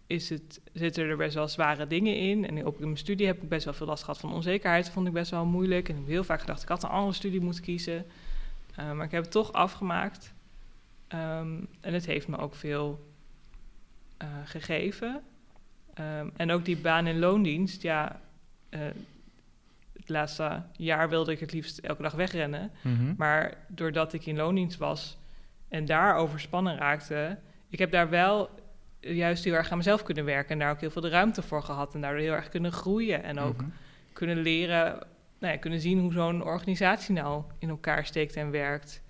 is 0.07 0.29
het, 0.29 0.61
zitten 0.73 1.05
er 1.05 1.17
best 1.17 1.35
wel 1.35 1.49
zware 1.49 1.87
dingen 1.87 2.17
in. 2.17 2.47
En 2.47 2.65
ook 2.67 2.79
in 2.79 2.85
mijn 2.85 2.97
studie 2.97 3.27
heb 3.27 3.43
ik 3.43 3.49
best 3.49 3.65
wel 3.65 3.75
veel 3.75 3.87
last 3.87 4.05
gehad 4.05 4.19
van 4.21 4.33
onzekerheid. 4.33 4.85
Dat 4.85 4.93
vond 4.93 5.07
ik 5.07 5.12
best 5.12 5.31
wel 5.31 5.45
moeilijk. 5.45 5.88
En 5.88 5.95
ik 5.95 6.01
heb 6.01 6.11
heel 6.11 6.25
vaak 6.25 6.41
gedacht, 6.41 6.62
ik 6.62 6.69
had 6.69 6.83
een 6.83 6.88
andere 6.88 7.15
studie 7.15 7.41
moeten 7.41 7.62
kiezen. 7.62 8.07
Eh, 8.75 8.93
maar 8.93 9.05
ik 9.05 9.11
heb 9.11 9.23
het 9.23 9.33
toch 9.33 9.53
afgemaakt. 9.53 10.33
Ehm, 11.09 11.57
en 11.81 11.95
het 11.95 12.07
heeft 12.07 12.29
me 12.29 12.38
ook 12.38 12.55
veel 12.55 13.12
eh, 14.17 14.29
gegeven. 14.45 15.23
Ehm, 15.95 16.29
en 16.37 16.51
ook 16.51 16.65
die 16.65 16.77
baan 16.77 17.07
in 17.07 17.19
loondienst, 17.19 17.83
ja... 17.83 18.21
eh, 18.69 18.81
het 20.03 20.11
laatste 20.11 20.62
jaar 20.73 21.09
wilde 21.09 21.33
ik 21.33 21.41
het 21.41 21.53
liefst 21.53 21.79
elke 21.79 22.03
dag 22.03 22.12
wegrennen. 22.12 22.71
Mhm. 22.83 23.15
Maar 23.17 23.55
doordat 23.69 24.12
ik 24.12 24.27
in 24.27 24.37
loondienst 24.37 24.79
was 24.79 25.19
en 25.69 25.85
daar 25.85 26.15
overspannen 26.17 26.77
raakte, 26.77 27.38
ik 27.69 27.79
heb 27.79 27.91
daar 27.91 28.09
wel 28.11 28.51
juist 29.01 29.45
heel 29.45 29.55
erg 29.55 29.71
aan 29.71 29.77
mezelf 29.77 30.03
kunnen 30.03 30.25
werken 30.25 30.51
en 30.53 30.59
daar 30.59 30.71
ook 30.71 30.81
heel 30.81 30.91
veel 30.91 31.03
de 31.03 31.09
ruimte 31.09 31.43
voor 31.43 31.62
gehad 31.62 31.95
en 31.95 32.01
daardoor 32.01 32.21
heel 32.21 32.33
erg 32.33 32.49
kunnen 32.49 32.73
groeien 32.73 33.23
en 33.23 33.38
ook 33.38 33.57
Mhm. 33.61 33.71
kunnen 34.12 34.37
leren, 34.37 34.99
nou 35.38 35.53
ja, 35.53 35.59
kunnen 35.59 35.81
zien 35.81 35.99
hoe 35.99 36.12
zo'n 36.12 36.43
organisatie 36.45 37.15
nou 37.15 37.43
in 37.59 37.69
elkaar 37.69 38.07
steekt 38.07 38.37
en 38.37 38.51
werkt. 38.51 39.03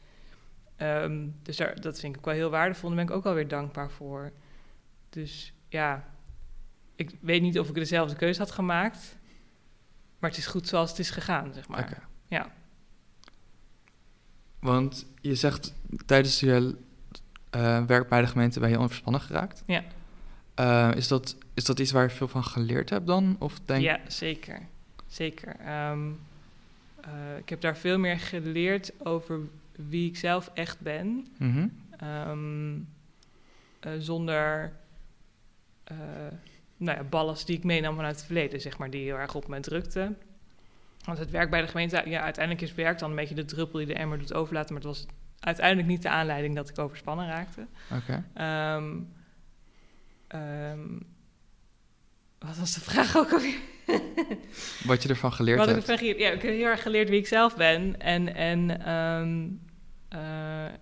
Ehm, 0.76 1.26
dus 1.42 1.56
daar, 1.56 1.80
dat 1.80 2.00
vind 2.00 2.16
ik 2.16 2.24
wel 2.24 2.34
heel 2.34 2.50
waardevol 2.50 2.90
en 2.90 2.96
daar 2.96 3.04
ben 3.04 3.14
ik 3.14 3.20
ook 3.20 3.26
alweer 3.26 3.48
dankbaar 3.48 3.90
voor. 3.90 4.32
Dus 5.10 5.52
ja, 5.68 6.04
ik 6.96 7.10
weet 7.20 7.42
niet 7.42 7.58
of 7.58 7.68
ik 7.68 7.74
dezelfde 7.74 8.16
keuze 8.16 8.40
had 8.40 8.50
gemaakt, 8.50 9.16
maar 10.22 10.30
het 10.30 10.38
is 10.38 10.46
goed 10.46 10.68
zoals 10.68 10.90
het 10.90 10.98
is 10.98 11.10
gegaan, 11.10 11.52
zeg 11.54 11.68
maar. 11.68 12.08
Ja. 12.28 12.52
Want 14.58 15.06
je 15.20 15.34
zegt 15.34 15.74
tijdens 16.06 16.40
je 16.40 16.76
eh, 17.50 17.84
werk 17.84 18.08
bij 18.08 18.20
de 18.20 18.26
gemeente 18.26 18.60
ben 18.60 18.70
je 18.70 18.78
onverspannen 18.78 19.20
geraakt. 19.20 19.62
Ja. 19.66 19.84
Eh, 20.54 20.90
is, 20.96 21.08
dat, 21.08 21.36
is 21.54 21.64
dat 21.64 21.78
iets 21.78 21.90
waar 21.90 22.02
je 22.02 22.10
veel 22.10 22.28
van 22.28 22.44
geleerd 22.44 22.90
hebt 22.90 23.06
dan? 23.06 23.36
Of 23.38 23.60
denk 23.64 23.82
Ja, 23.82 24.00
zeker. 24.06 24.60
Zeker. 25.06 25.56
Ehm, 25.56 26.10
eh, 27.00 27.10
ik 27.38 27.48
heb 27.48 27.60
daar 27.60 27.76
veel 27.76 27.98
meer 27.98 28.18
geleerd 28.18 28.92
over 29.04 29.40
wie 29.72 30.08
ik 30.08 30.16
zelf 30.16 30.50
echt 30.54 30.80
ben. 30.80 31.26
Mhm. 31.38 31.68
Ehm, 31.96 32.74
eh, 33.80 33.92
zonder, 33.98 34.72
nou 36.82 36.98
ja, 36.98 37.04
ballast 37.04 37.46
die 37.46 37.56
ik 37.56 37.64
meenam 37.64 37.94
vanuit 37.96 38.16
het 38.16 38.24
verleden, 38.24 38.60
zeg 38.60 38.78
maar, 38.78 38.90
die 38.90 39.02
heel 39.04 39.16
erg 39.16 39.34
op 39.34 39.48
me 39.48 39.60
drukte. 39.60 40.12
Want 41.04 41.18
het 41.18 41.30
werk 41.30 41.50
bij 41.50 41.60
de 41.60 41.66
gemeente, 41.68 42.02
ja, 42.06 42.22
uiteindelijk 42.22 42.64
is 42.64 42.74
werk 42.74 42.98
dan 42.98 43.10
een 43.10 43.16
beetje 43.16 43.34
de 43.34 43.44
druppel 43.44 43.78
die 43.78 43.86
de 43.86 43.94
emmer 43.94 44.18
doet 44.18 44.34
overlaten, 44.34 44.74
maar 44.74 44.82
het 44.82 44.90
was 44.92 45.06
uiteindelijk 45.38 45.88
niet 45.88 46.02
de 46.02 46.08
aanleiding 46.08 46.54
dat 46.56 46.68
ik 46.68 46.78
overspannen 46.78 47.26
raakte. 47.26 47.66
Oké. 47.92 48.24
Ehm, 48.34 48.98
ehm, 50.28 50.88
wat 52.38 52.56
was 52.56 52.74
de 52.74 52.80
vraag 52.80 53.16
ook 53.16 53.32
alweer? 53.32 53.58
Wat 54.86 55.02
je 55.02 55.08
ervan 55.08 55.32
geleerd 55.32 55.58
Wat 55.58 55.68
ik 55.68 55.74
hebt. 55.74 55.88
ervan 55.88 55.98
geleerd- 56.06 56.18
ja, 56.18 56.30
ik 56.30 56.42
heb 56.42 56.50
heel 56.50 56.66
erg 56.66 56.82
geleerd 56.82 57.08
wie 57.08 57.18
ik 57.18 57.26
zelf 57.26 57.56
ben. 57.56 58.00
En, 58.00 58.34
en 58.34 58.84
ehm, 58.84 59.48
eh, 60.08 60.72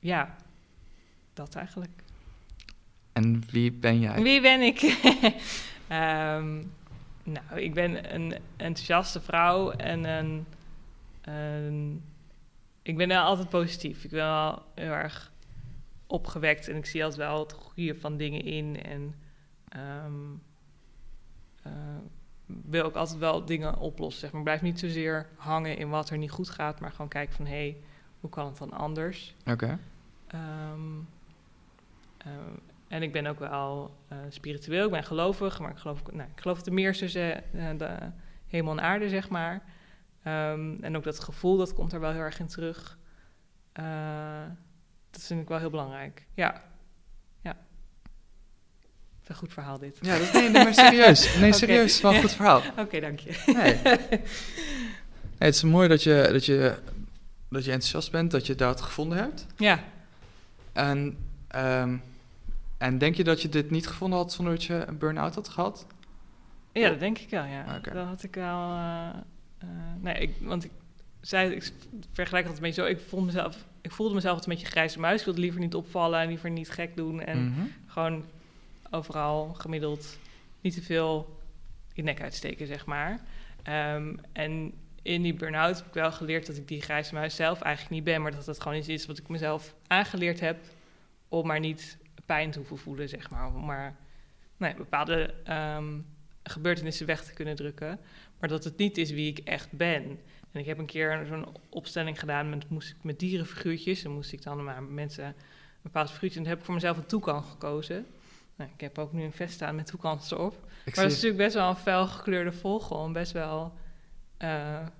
ja, 0.00 0.36
dat 1.32 1.54
eigenlijk. 1.54 2.02
En 3.12 3.42
wie 3.50 3.72
ben 3.72 4.00
jij? 4.00 4.22
Wie 4.22 4.40
ben 4.40 4.60
ik? 4.60 4.80
Ehm, 5.88 6.56
nou, 7.22 7.56
ik 7.60 7.74
ben 7.74 8.14
een 8.14 8.34
enthousiaste 8.56 9.20
vrouw 9.20 9.70
en 9.70 10.04
een, 10.04 10.46
een- 11.20 12.02
ik 12.82 12.96
ben 12.96 13.08
wel 13.08 13.22
altijd 13.22 13.48
positief. 13.48 14.04
Ik 14.04 14.10
ben 14.10 14.18
wel 14.20 14.62
heel 14.74 14.92
erg 14.92 15.32
opgewekt 16.06 16.68
en 16.68 16.76
ik 16.76 16.86
zie 16.86 17.04
altijd 17.04 17.20
wel 17.28 17.38
het 17.38 17.52
goede 17.52 17.94
van 17.94 18.16
dingen 18.16 18.44
in 18.44 18.82
en 18.82 19.14
ehm, 19.68 20.12
eh, 21.62 21.72
wil 22.46 22.84
ook 22.84 22.94
altijd 22.94 23.18
wel 23.18 23.44
dingen 23.44 23.76
oplossen. 23.78 24.20
Zeg 24.20 24.30
maar. 24.30 24.40
Ik 24.40 24.46
blijf 24.46 24.62
niet 24.62 24.78
zozeer 24.78 25.28
hangen 25.36 25.76
in 25.76 25.88
wat 25.88 26.10
er 26.10 26.18
niet 26.18 26.30
goed 26.30 26.50
gaat, 26.50 26.80
maar 26.80 26.90
gewoon 26.90 27.08
kijken 27.08 27.34
van 27.36 27.46
hé, 27.46 27.52
hey, 27.52 27.76
hoe 28.20 28.30
kan 28.30 28.46
het 28.46 28.58
dan 28.58 28.72
anders? 28.72 29.34
Oké. 29.46 29.78
Ehm, 30.26 30.98
eh, 32.18 32.30
en 32.90 33.02
ik 33.02 33.12
ben 33.12 33.26
ook 33.26 33.38
wel 33.38 33.96
eh, 34.08 34.18
spiritueel, 34.28 34.84
ik 34.84 34.90
ben 34.90 35.04
gelovig, 35.04 35.58
maar 35.58 35.70
ik 35.70 35.76
geloof, 35.76 36.02
nou, 36.12 36.28
ik 36.34 36.40
geloof 36.40 36.56
dat 36.56 36.66
er 36.66 36.72
meer 36.72 36.96
tussen 36.96 37.54
eh, 37.54 37.68
de 37.78 37.96
hemel 38.46 38.72
en 38.72 38.80
aarde, 38.80 39.08
zeg 39.08 39.28
maar. 39.28 39.62
Ehm, 40.22 40.76
en 40.80 40.96
ook 40.96 41.04
dat 41.04 41.20
gevoel, 41.20 41.56
dat 41.56 41.74
komt 41.74 41.92
er 41.92 42.00
wel 42.00 42.12
heel 42.12 42.20
erg 42.20 42.38
in 42.38 42.46
terug. 42.46 42.98
Eh, 43.72 43.84
dat 45.10 45.22
vind 45.22 45.40
ik 45.40 45.48
wel 45.48 45.58
heel 45.58 45.70
belangrijk. 45.70 46.26
Ja, 46.34 46.62
ja. 47.42 47.50
Het 47.50 49.22
is 49.22 49.28
een 49.28 49.34
goed 49.34 49.52
verhaal 49.52 49.78
dit. 49.78 49.98
Ja, 50.00 50.18
dat, 50.18 50.32
nee, 50.32 50.48
nee, 50.48 50.64
maar 50.64 50.74
serieus. 50.74 51.34
Nee, 51.40 51.52
serieus. 51.52 51.94
Is 51.94 52.00
wel 52.00 52.14
een 52.14 52.20
goed 52.20 52.32
verhaal. 52.32 52.62
Oké, 52.84 53.00
dank 53.00 53.18
je. 53.18 53.42
Nee. 53.46 53.74
nee, 53.82 53.98
het 55.38 55.54
is 55.54 55.62
mooi 55.62 55.88
dat 55.88 56.02
je, 56.02 56.28
dat, 56.32 56.44
je, 56.44 56.78
dat 57.48 57.64
je 57.64 57.72
enthousiast 57.72 58.10
bent, 58.10 58.30
dat 58.30 58.46
je 58.46 58.54
dat 58.54 58.80
gevonden 58.80 59.18
hebt. 59.18 59.46
Ja, 59.56 59.84
En, 60.72 61.18
ehm, 61.48 61.96
en 62.80 62.98
denk 62.98 63.14
je 63.14 63.24
dat 63.24 63.42
je 63.42 63.48
dit 63.48 63.70
niet 63.70 63.86
gevonden 63.86 64.18
had 64.18 64.32
zonder 64.32 64.54
dat 64.54 64.64
je 64.64 64.84
een 64.86 64.98
burn-out 64.98 65.34
had 65.34 65.48
gehad? 65.48 65.86
Ja, 66.72 66.88
dat 66.88 67.00
denk 67.00 67.18
ik 67.18 67.30
wel, 67.30 67.44
ja. 67.44 67.76
Oké. 67.76 67.92
Dat 67.94 68.06
had 68.06 68.22
ik 68.22 68.34
wel... 68.34 68.70
eh, 68.74 69.68
nee, 70.00 70.14
ik, 70.14 70.34
want 70.40 70.64
ik 70.64 70.70
zei, 71.20 71.50
ik 71.54 71.72
vergelijk 72.12 72.46
dat 72.46 72.54
een 72.56 72.62
beetje 72.62 72.82
zo. 72.82 72.88
Ik, 72.88 73.00
vond 73.00 73.26
mezelf, 73.26 73.56
ik 73.80 73.90
voelde 73.90 74.14
mezelf 74.14 74.34
altijd 74.34 74.50
een 74.52 74.58
beetje 74.58 74.72
grijze 74.72 75.00
muis. 75.00 75.18
Ik 75.18 75.24
wilde 75.24 75.40
liever 75.40 75.60
niet 75.60 75.74
opvallen 75.74 76.20
en 76.20 76.28
liever 76.28 76.50
niet 76.50 76.70
gek 76.70 76.96
doen. 76.96 77.20
En 77.20 77.44
Mhm. 77.48 77.60
gewoon 77.86 78.24
overal 78.90 79.54
gemiddeld 79.58 80.18
niet 80.60 80.74
te 80.74 80.82
veel 80.82 81.38
je 81.92 82.02
nek 82.02 82.22
uitsteken, 82.22 82.66
zeg 82.66 82.86
maar. 82.86 83.20
Ehm, 83.62 84.14
en 84.32 84.72
in 85.02 85.22
die 85.22 85.34
burn-out 85.34 85.76
heb 85.76 85.86
ik 85.86 85.94
wel 85.94 86.12
geleerd 86.12 86.46
dat 86.46 86.56
ik 86.56 86.68
die 86.68 86.82
grijze 86.82 87.14
muis 87.14 87.34
zelf 87.36 87.60
eigenlijk 87.60 87.94
niet 87.94 88.04
ben. 88.04 88.22
Maar 88.22 88.32
dat 88.32 88.44
dat 88.44 88.60
gewoon 88.60 88.78
iets 88.78 88.88
is 88.88 89.06
wat 89.06 89.18
ik 89.18 89.28
mezelf 89.28 89.74
aangeleerd 89.86 90.40
heb 90.40 90.58
om 91.28 91.46
maar 91.46 91.60
niet 91.60 91.98
pijn 92.30 92.50
te 92.50 92.58
hoeven 92.58 92.78
voelen, 92.78 93.08
zeg 93.08 93.30
maar. 93.30 93.46
Om 93.46 93.64
maar 93.64 93.96
nou 94.56 94.72
ja, 94.72 94.78
bepaalde 94.78 95.34
ehm, 95.44 95.98
gebeurtenissen 96.42 97.06
weg 97.06 97.24
te 97.24 97.32
kunnen 97.32 97.56
drukken. 97.56 98.00
Maar 98.38 98.48
dat 98.48 98.64
het 98.64 98.76
niet 98.76 98.98
is 98.98 99.10
wie 99.10 99.30
ik 99.30 99.38
echt 99.38 99.72
ben. 99.72 100.02
En 100.52 100.60
ik 100.60 100.66
heb 100.66 100.78
een 100.78 100.86
keer 100.86 101.24
zo'n 101.26 101.46
opstelling 101.68 102.18
gedaan 102.18 102.50
met, 102.50 102.68
moest 102.68 102.90
ik 102.90 102.96
met 103.02 103.18
dierenfiguurtjes. 103.18 104.04
En 104.04 104.10
moest 104.10 104.32
ik 104.32 104.42
dan 104.42 104.64
maar 104.64 104.82
mensen 104.82 105.24
een 105.24 105.34
bepaald 105.82 106.10
figuurtje. 106.10 106.38
En 106.38 106.44
toen 106.44 106.52
heb 106.52 106.60
ik 106.60 106.64
voor 106.64 106.74
mezelf 106.74 106.96
een 106.96 107.06
toekan 107.06 107.44
gekozen. 107.44 108.06
Nou, 108.56 108.70
ik 108.74 108.80
heb 108.80 108.98
ook 108.98 109.12
nu 109.12 109.22
een 109.22 109.32
vest 109.32 109.52
staan 109.54 109.74
met 109.74 109.86
toekans 109.86 110.30
erop. 110.30 110.54
Ik 110.84 110.96
Maar 110.96 111.04
dat 111.04 111.12
is 111.12 111.22
natuurlijk 111.22 111.42
best 111.42 111.54
wel 111.54 111.68
een 111.68 111.76
fel 111.76 112.06
gekleurde 112.06 112.52
vogel. 112.52 113.04
En 113.04 113.12
best 113.12 113.32
wel... 113.32 113.72
eh, 114.36 114.48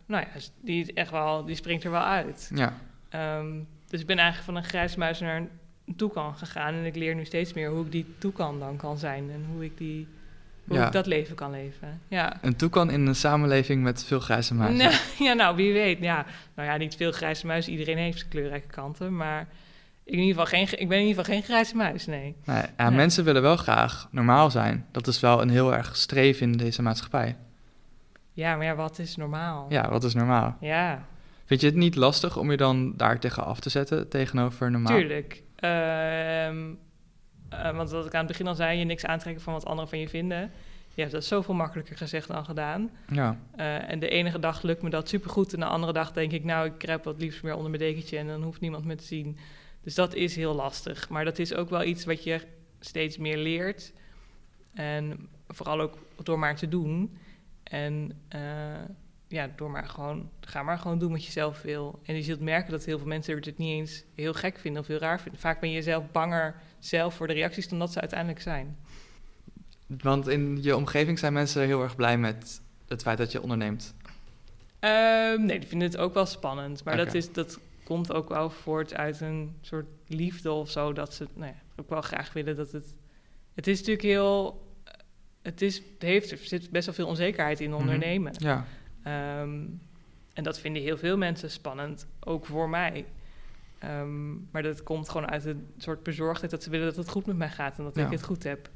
nou 0.06 0.26
ja, 0.26 0.40
die, 0.60 0.80
is 0.82 0.92
echt 0.92 1.10
wel, 1.10 1.44
die 1.44 1.56
springt 1.56 1.84
er 1.84 1.90
wel 1.90 2.04
uit. 2.04 2.50
ja, 2.54 2.78
Ehm, 3.08 3.62
dus 3.86 4.00
ik 4.00 4.06
ben 4.06 4.18
eigenlijk 4.18 4.46
van 4.46 4.56
een 4.56 4.68
grijze 4.68 4.98
muis 4.98 5.20
naar 5.20 5.36
een 5.36 5.50
toekan 5.96 6.34
gegaan. 6.36 6.74
En 6.74 6.84
ik 6.84 6.96
leer 6.96 7.14
nu 7.14 7.24
steeds 7.24 7.52
meer 7.52 7.70
hoe 7.70 7.84
ik 7.84 7.92
die 7.92 8.06
toekan 8.18 8.58
dan 8.58 8.76
kan 8.76 8.98
zijn. 8.98 9.30
En 9.30 9.44
hoe 9.52 9.64
ik, 9.64 9.78
die, 9.78 10.06
hoe 10.64 10.76
Ja. 10.76 10.86
ik 10.86 10.92
dat 10.92 11.06
leven 11.06 11.34
kan 11.34 11.50
leven. 11.50 12.00
Ja. 12.08 12.38
een 12.42 12.56
toekan 12.56 12.90
in 12.90 13.06
een 13.06 13.14
samenleving 13.14 13.82
met 13.82 14.04
veel 14.04 14.20
grijze 14.20 14.54
muizen. 14.54 14.78
Nou, 14.78 14.94
ja, 15.28 15.32
nou, 15.32 15.56
wie 15.56 15.72
weet. 15.72 15.98
Ja. 16.00 16.26
Nou 16.54 16.68
ja, 16.68 16.76
niet 16.76 16.94
veel 16.96 17.12
grijze 17.12 17.46
muis. 17.46 17.68
Iedereen 17.68 17.98
heeft 17.98 18.28
kleurrijke 18.28 18.66
kanten. 18.68 19.16
Maar 19.16 19.40
ik, 20.04 20.12
in 20.12 20.18
ieder 20.18 20.42
geval 20.44 20.46
geen, 20.66 20.78
ik 20.80 20.88
ben 20.88 20.98
in 20.98 21.06
ieder 21.06 21.24
geval 21.24 21.34
geen 21.38 21.44
grijze 21.44 21.76
muis, 21.76 22.06
nee. 22.06 22.34
Nee, 22.44 22.62
ja, 22.76 22.88
Nee. 22.88 22.96
Mensen 22.96 23.24
willen 23.24 23.42
wel 23.42 23.56
graag 23.56 24.08
normaal 24.10 24.50
zijn. 24.50 24.86
Dat 24.90 25.06
is 25.06 25.20
wel 25.20 25.42
een 25.42 25.50
heel 25.50 25.74
erg 25.74 25.96
streef 25.96 26.40
in 26.40 26.52
deze 26.52 26.82
maatschappij. 26.82 27.36
Ja, 28.32 28.56
maar 28.56 28.64
ja, 28.66 28.74
wat 28.74 28.98
is 28.98 29.16
normaal? 29.16 29.66
Ja, 29.68 29.90
wat 29.90 30.04
is 30.04 30.14
normaal? 30.14 30.56
Ja, 30.60 31.04
Vind 31.44 31.60
je 31.62 31.66
het 31.68 31.76
niet 31.76 31.94
lastig 31.96 32.36
om 32.36 32.50
je 32.50 32.56
dan 32.56 32.92
daar 32.96 33.18
tegen 33.20 33.44
af 33.44 33.60
te 33.60 33.68
zetten 33.70 34.08
tegenover 34.08 34.70
normaal? 34.70 34.96
tuurlijk. 34.98 35.42
Ehm, 35.60 36.70
eh, 37.48 37.76
want 37.76 37.90
wat 37.90 38.06
ik 38.06 38.12
aan 38.14 38.18
het 38.18 38.28
begin 38.28 38.46
al 38.46 38.54
zei, 38.54 38.78
je 38.78 38.84
niks 38.84 39.04
aantrekken 39.04 39.42
van 39.42 39.52
wat 39.52 39.64
anderen 39.64 39.88
van 39.90 39.98
je 39.98 40.08
vinden. 40.08 40.50
Ja, 40.94 41.08
dat 41.08 41.22
is 41.22 41.28
zoveel 41.28 41.54
makkelijker 41.54 41.96
gezegd 41.96 42.28
dan 42.28 42.44
gedaan. 42.44 42.90
Ja, 43.12 43.36
Eh, 43.56 43.90
en 43.90 43.98
de 43.98 44.08
enige 44.08 44.38
dag 44.38 44.62
lukt 44.62 44.82
me 44.82 44.90
dat 44.90 45.08
supergoed. 45.08 45.52
En 45.52 45.60
de 45.60 45.66
andere 45.66 45.92
dag 45.92 46.12
denk 46.12 46.32
ik, 46.32 46.44
nou, 46.44 46.66
ik 46.66 46.78
kruip 46.78 47.04
wat 47.04 47.20
liefst 47.20 47.42
meer 47.42 47.54
onder 47.54 47.70
mijn 47.70 47.82
dekentje 47.82 48.18
en 48.18 48.26
dan 48.26 48.42
hoeft 48.42 48.60
niemand 48.60 48.84
me 48.84 48.94
te 48.94 49.04
zien. 49.04 49.38
Dus 49.82 49.94
dat 49.94 50.14
is 50.14 50.36
heel 50.36 50.54
lastig. 50.54 51.08
Maar 51.08 51.24
dat 51.24 51.38
is 51.38 51.54
ook 51.54 51.70
wel 51.70 51.82
iets 51.82 52.04
wat 52.04 52.24
je 52.24 52.40
steeds 52.80 53.18
meer 53.18 53.36
leert. 53.36 53.92
En 54.74 55.28
vooral 55.48 55.80
ook 55.80 55.98
door 56.22 56.38
maar 56.38 56.56
te 56.56 56.68
doen. 56.68 57.18
En 57.62 58.20
eh, 58.28 58.40
ja, 59.30 59.50
door 59.56 59.70
maar 59.70 59.88
gewoon, 59.88 60.30
ga 60.40 60.62
maar 60.62 60.78
gewoon 60.78 60.98
doen 60.98 61.10
wat 61.10 61.24
je 61.24 61.30
zelf 61.32 61.62
wil. 61.62 62.00
En 62.04 62.14
je 62.14 62.22
zult 62.22 62.40
merken 62.40 62.70
dat 62.70 62.84
heel 62.84 62.98
veel 62.98 63.06
mensen 63.06 63.36
het 63.36 63.58
niet 63.58 63.70
eens 63.78 64.04
heel 64.14 64.32
gek 64.32 64.58
vinden 64.58 64.82
of 64.82 64.88
heel 64.88 64.98
raar 64.98 65.20
vinden. 65.20 65.40
Vaak 65.40 65.60
ben 65.60 65.70
je 65.70 65.82
zelf 65.82 66.10
banger 66.12 66.54
zelf 66.78 67.14
voor 67.14 67.26
de 67.26 67.32
reacties 67.32 67.68
dan 67.68 67.78
dat 67.78 67.92
ze 67.92 68.00
uiteindelijk 68.00 68.40
zijn. 68.40 68.76
want 69.86 70.28
in 70.28 70.62
je 70.62 70.76
omgeving 70.76 71.18
zijn 71.18 71.32
mensen 71.32 71.62
heel 71.66 71.82
erg 71.82 71.96
blij 71.96 72.18
met 72.18 72.60
het 72.88 73.02
feit 73.02 73.18
dat 73.18 73.32
je 73.32 73.42
onderneemt. 73.42 73.94
Ehm, 74.78 75.44
nee, 75.44 75.58
die 75.58 75.68
vinden 75.68 75.88
het 75.88 75.96
ook 75.96 76.14
wel 76.14 76.26
spannend. 76.26 76.84
Maar 76.84 76.96
dat, 76.96 77.14
is, 77.14 77.32
dat 77.32 77.58
komt 77.84 78.12
ook 78.12 78.28
wel 78.28 78.50
voort 78.50 78.94
uit 78.94 79.20
een 79.20 79.56
soort 79.60 79.86
liefde 80.06 80.52
of 80.52 80.70
zo. 80.70 80.92
Dat 80.92 81.14
ze 81.14 81.26
nou 81.34 81.52
ja, 81.52 81.58
ook 81.76 81.88
wel 81.88 82.00
graag 82.02 82.32
willen 82.32 82.56
dat 82.56 82.72
het... 82.72 82.94
Het 83.54 83.66
is 83.66 83.78
natuurlijk 83.78 84.06
heel... 84.06 84.64
Het, 85.42 85.62
is, 85.62 85.76
het 85.76 86.02
heeft, 86.02 86.30
er 86.30 86.38
zit 86.42 86.70
best 86.70 86.86
wel 86.86 86.94
veel 86.94 87.06
onzekerheid 87.06 87.60
in 87.60 87.70
Mhm. 87.70 87.78
ondernemen. 87.78 88.32
Ja, 88.38 88.64
Ehm, 89.02 89.60
en 90.32 90.42
dat 90.42 90.58
vinden 90.58 90.82
heel 90.82 90.98
veel 90.98 91.16
mensen 91.16 91.50
spannend, 91.50 92.06
ook 92.20 92.46
voor 92.46 92.68
mij. 92.68 93.06
Ehm, 93.78 94.30
maar 94.50 94.62
dat 94.62 94.82
komt 94.82 95.08
gewoon 95.08 95.30
uit 95.30 95.44
een 95.44 95.66
soort 95.76 96.02
bezorgdheid 96.02 96.50
dat 96.50 96.62
ze 96.62 96.70
willen 96.70 96.86
dat 96.86 96.96
het 96.96 97.08
goed 97.08 97.26
met 97.26 97.36
mij 97.36 97.50
gaat 97.50 97.78
en 97.78 97.84
dat 97.84 97.94
Ja. 97.96 98.04
ik 98.04 98.10
het 98.10 98.22
goed 98.24 98.42
heb. 98.42 98.70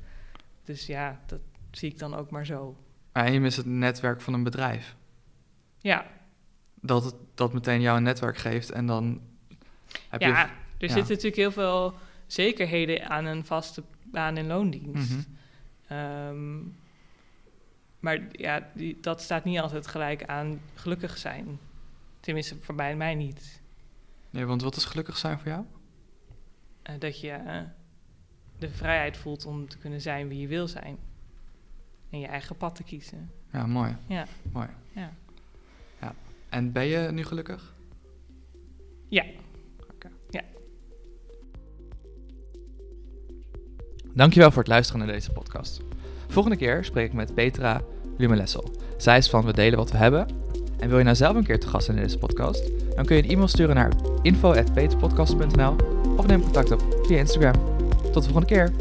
Dus 0.65 0.87
ja, 0.87 1.21
dat 1.27 1.41
zie 1.71 1.91
ik 1.91 1.99
dan 1.99 2.15
ook 2.15 2.31
maar 2.31 2.47
zo. 2.47 2.77
en 3.13 3.33
je 3.33 3.41
mist 3.41 3.57
het 3.57 3.67
netwerk 3.67 4.21
van 4.21 4.35
een 4.35 4.43
bedrijf. 4.43 4.97
Ja, 5.79 6.07
Dat 6.81 7.05
het 7.05 7.15
dat 7.35 7.53
meteen 7.53 7.81
jou 7.81 7.97
een 7.97 8.03
netwerk 8.03 8.37
geeft 8.37 8.71
en 8.71 8.87
dan 8.87 9.21
heb 10.09 10.21
ja, 10.21 10.29
je... 10.29 10.35
er 10.35 10.49
ja. 10.79 10.95
zitten 10.95 11.09
natuurlijk 11.15 11.37
heel 11.37 11.53
veel 11.53 11.95
zekerheden 12.27 13.09
aan 13.09 13.25
een 13.25 13.45
vaste 13.45 13.83
baan 14.05 14.37
in 14.37 14.47
loondienst. 14.47 15.27
Ehm, 15.89 16.59
maar 18.05 18.21
ja, 18.33 18.71
die, 18.75 18.99
dat 19.01 19.23
staat 19.23 19.45
niet 19.45 19.59
altijd 19.59 19.87
gelijk 19.87 20.25
aan 20.25 20.61
gelukkig 20.75 21.19
zijn. 21.19 21.59
Tenminste, 22.21 22.57
voor 22.61 22.75
mij 22.75 23.14
niet. 23.14 23.61
Nee, 24.31 24.45
want 24.45 24.62
wat 24.62 24.77
is 24.77 24.85
gelukkig 24.85 25.17
zijn 25.17 25.38
voor 25.38 25.49
jou? 25.49 25.64
Eh, 26.83 26.95
dat 26.99 27.21
je 27.21 27.31
eh, 27.31 27.61
de 28.59 28.71
vrijheid 28.71 29.17
voelt 29.17 29.47
om 29.47 29.69
te 29.69 29.79
kunnen 29.79 30.01
zijn 30.01 30.29
wie 30.29 30.40
je 30.40 30.47
wil 30.47 30.69
zijn. 30.69 30.99
En 32.11 32.19
je 32.19 32.27
eigen 32.27 32.57
pad 32.57 32.75
te 32.75 32.83
kiezen. 32.83 33.31
Ja, 33.53 33.67
mooi. 33.67 33.97
Ja. 34.07 34.27
Mooi. 34.53 34.69
Ja. 34.95 35.12
ja. 36.01 36.14
En 36.49 36.73
ben 36.73 36.87
je 36.87 37.11
nu 37.12 37.25
gelukkig? 37.25 37.75
Ja. 39.09 39.25
Oké. 39.93 40.11
Ja. 40.31 40.43
Dankjewel 44.14 44.51
voor 44.51 44.62
het 44.62 44.71
luisteren 44.71 45.05
naar 45.05 45.14
deze 45.14 45.33
podcast. 45.33 45.81
Volgende 46.29 46.57
keer 46.57 46.85
spreek 46.85 47.07
ik 47.07 47.12
met 47.12 47.35
Petra 47.35 47.83
Lumelessel. 48.16 48.64
Zij 48.96 49.18
is 49.18 49.29
van 49.29 49.44
We 49.44 49.53
Delen 49.53 49.79
Wat 49.79 49.90
We 49.90 49.96
Hebben. 49.96 50.27
En 50.79 50.88
wil 50.88 50.98
je 50.98 51.05
nou 51.05 51.16
zelf 51.16 51.37
een 51.37 51.44
keer 51.44 51.61
te 51.61 51.68
gast 51.68 51.85
zijn 51.85 51.96
in 51.96 52.03
deze 52.03 52.18
podcast? 52.18 52.70
Dan 52.96 53.05
kun 53.05 53.16
je 53.16 53.22
een 53.22 53.31
e-mail 53.31 53.48
sturen 53.48 53.74
naar 53.74 53.92
info.peterpodcast.nl 54.22 55.77
of 56.16 56.27
neem 56.27 56.42
contact 56.42 56.72
op 56.72 56.83
via 57.03 57.18
Instagram. 57.18 57.55
Tot 58.03 58.22
de 58.22 58.31
volgende 58.31 58.46
keer. 58.46 58.72